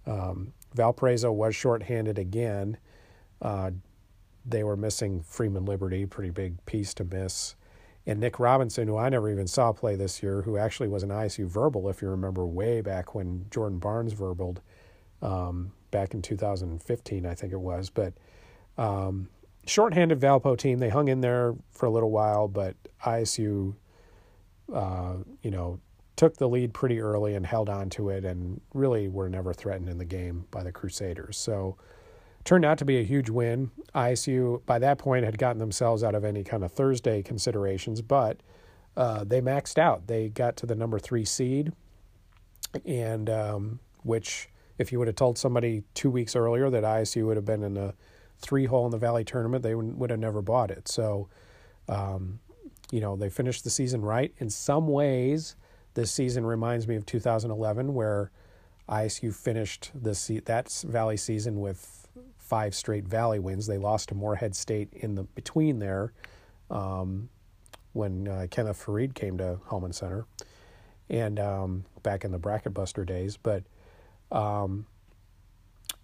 [0.07, 2.79] Um, Valparaiso was shorthanded again.
[3.43, 3.73] Uh,
[4.47, 7.57] they were missing Freeman Liberty, pretty big piece to miss.
[8.07, 11.11] And Nick Robinson, who I never even saw play this year, who actually was an
[11.11, 14.59] ISU verbal, if you remember, way back when Jordan Barnes verbaled.
[15.21, 17.91] Um, back in 2015, I think it was.
[17.91, 18.15] But
[18.77, 19.29] um,
[19.67, 23.75] shorthanded Valpo team, they hung in there for a little while, but ISU,
[24.73, 25.81] uh, you know,
[26.17, 29.89] took the lead pretty early and held on to it, and really were never threatened
[29.89, 31.37] in the game by the Crusaders.
[31.37, 31.77] So
[32.45, 33.71] turned out to be a huge win.
[33.95, 38.41] ISU by that point had gotten themselves out of any kind of Thursday considerations, but
[38.97, 40.09] uh, they maxed out.
[40.09, 41.73] They got to the number three seed,
[42.85, 44.49] and um, which
[44.79, 47.77] if you would have told somebody two weeks earlier that ISU would have been in
[47.77, 47.95] a
[48.39, 50.89] three hole in the Valley tournament, they would, would have never bought it.
[50.89, 51.29] So,
[51.89, 52.41] um,
[52.91, 54.33] you know, they finished the season right.
[54.39, 55.57] In some ways,
[55.95, 58.31] this season reminds me of 2011, where
[58.89, 63.67] ISU finished the that Valley season with five straight Valley wins.
[63.67, 66.13] They lost to Morehead State in the between there
[66.71, 67.29] um,
[67.93, 70.27] when uh, Kenneth Faried came to Hulman Center,
[71.11, 73.37] and um, back in the bracket buster days.
[73.37, 73.65] But
[74.31, 74.87] um,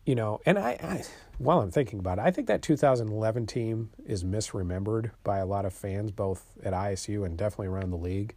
[0.04, 1.04] you know, and I, I,
[1.38, 5.64] while I'm thinking about it, I think that 2011 team is misremembered by a lot
[5.64, 8.34] of fans, both at ISU and definitely around the league.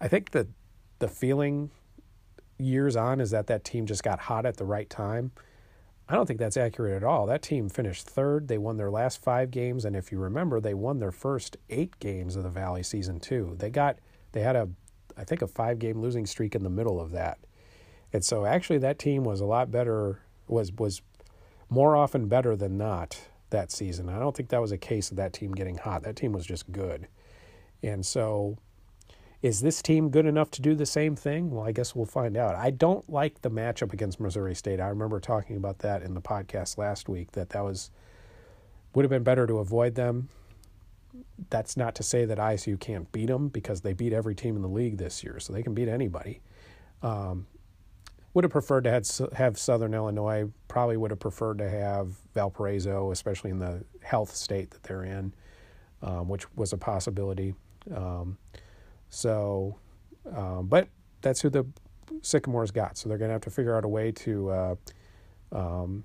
[0.00, 0.46] I think that
[0.98, 1.70] the feeling
[2.58, 5.32] years on is that that team just got hot at the right time.
[6.08, 7.26] I don't think that's accurate at all.
[7.26, 8.46] That team finished third.
[8.46, 11.98] They won their last five games, and if you remember, they won their first eight
[11.98, 13.56] games of the Valley season too.
[13.58, 13.98] They got
[14.32, 14.68] they had a
[15.16, 17.38] I think a five game losing streak in the middle of that.
[18.12, 21.02] And so actually that team was a lot better was was
[21.68, 24.08] more often better than not that season.
[24.08, 26.02] I don't think that was a case of that team getting hot.
[26.02, 27.08] That team was just good.
[27.82, 28.58] And so
[29.42, 31.50] is this team good enough to do the same thing?
[31.50, 32.54] Well, I guess we'll find out.
[32.54, 34.80] I don't like the matchup against Missouri State.
[34.80, 37.90] I remember talking about that in the podcast last week that that was
[38.94, 40.30] would have been better to avoid them.
[41.50, 44.62] That's not to say that ISU can't beat them because they beat every team in
[44.62, 46.40] the league this year, so they can beat anybody.
[47.02, 47.46] Um,
[48.36, 50.44] would have preferred to have, have Southern Illinois.
[50.68, 55.32] Probably would have preferred to have Valparaiso, especially in the health state that they're in,
[56.02, 57.54] um, which was a possibility.
[57.96, 58.36] Um,
[59.08, 59.78] so,
[60.36, 60.88] um, but
[61.22, 61.64] that's who the
[62.20, 62.98] Sycamores got.
[62.98, 64.74] So they're going to have to figure out a way to uh,
[65.52, 66.04] um,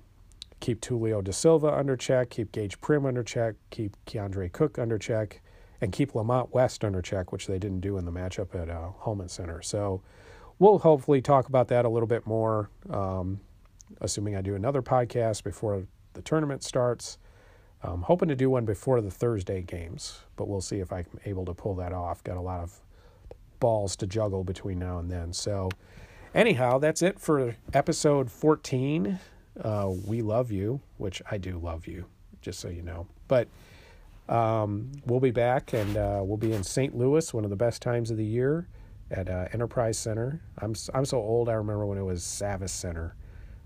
[0.60, 4.96] keep Tulio da Silva under check, keep Gaige Prim under check, keep Keandre Cook under
[4.96, 5.42] check,
[5.82, 8.88] and keep Lamont West under check, which they didn't do in the matchup at uh,
[9.00, 9.60] Hulman Center.
[9.60, 10.00] So
[10.62, 13.40] we'll hopefully talk about that a little bit more, um,
[14.00, 15.82] assuming I do another podcast before
[16.12, 17.18] the tournament starts.
[17.82, 21.44] I'm hoping to do one before the Thursday games, but we'll see if I'm able
[21.46, 22.22] to pull that off.
[22.22, 22.80] Got a lot of
[23.58, 25.32] balls to juggle between now and then.
[25.32, 25.68] So,
[26.32, 29.18] anyhow, that's it for episode 14.
[29.60, 32.04] Uh, we love you, which I do love you,
[32.40, 33.08] just so you know.
[33.26, 33.48] But
[34.28, 36.96] um, we'll be back and uh, we'll be in St.
[36.96, 38.68] Louis, one of the best times of the year
[39.10, 40.40] at uh, Enterprise Center.
[40.58, 41.48] I'm I'm so old.
[41.48, 43.14] I remember when it was Savvis Center,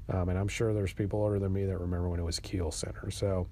[0.09, 2.71] um, and I'm sure there's people older than me that remember when it was Kiel
[2.71, 3.11] Center.
[3.11, 3.47] So,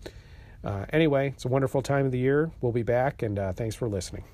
[0.64, 2.50] uh, anyway, it's a wonderful time of the year.
[2.60, 4.24] We'll be back, and uh, thanks for listening.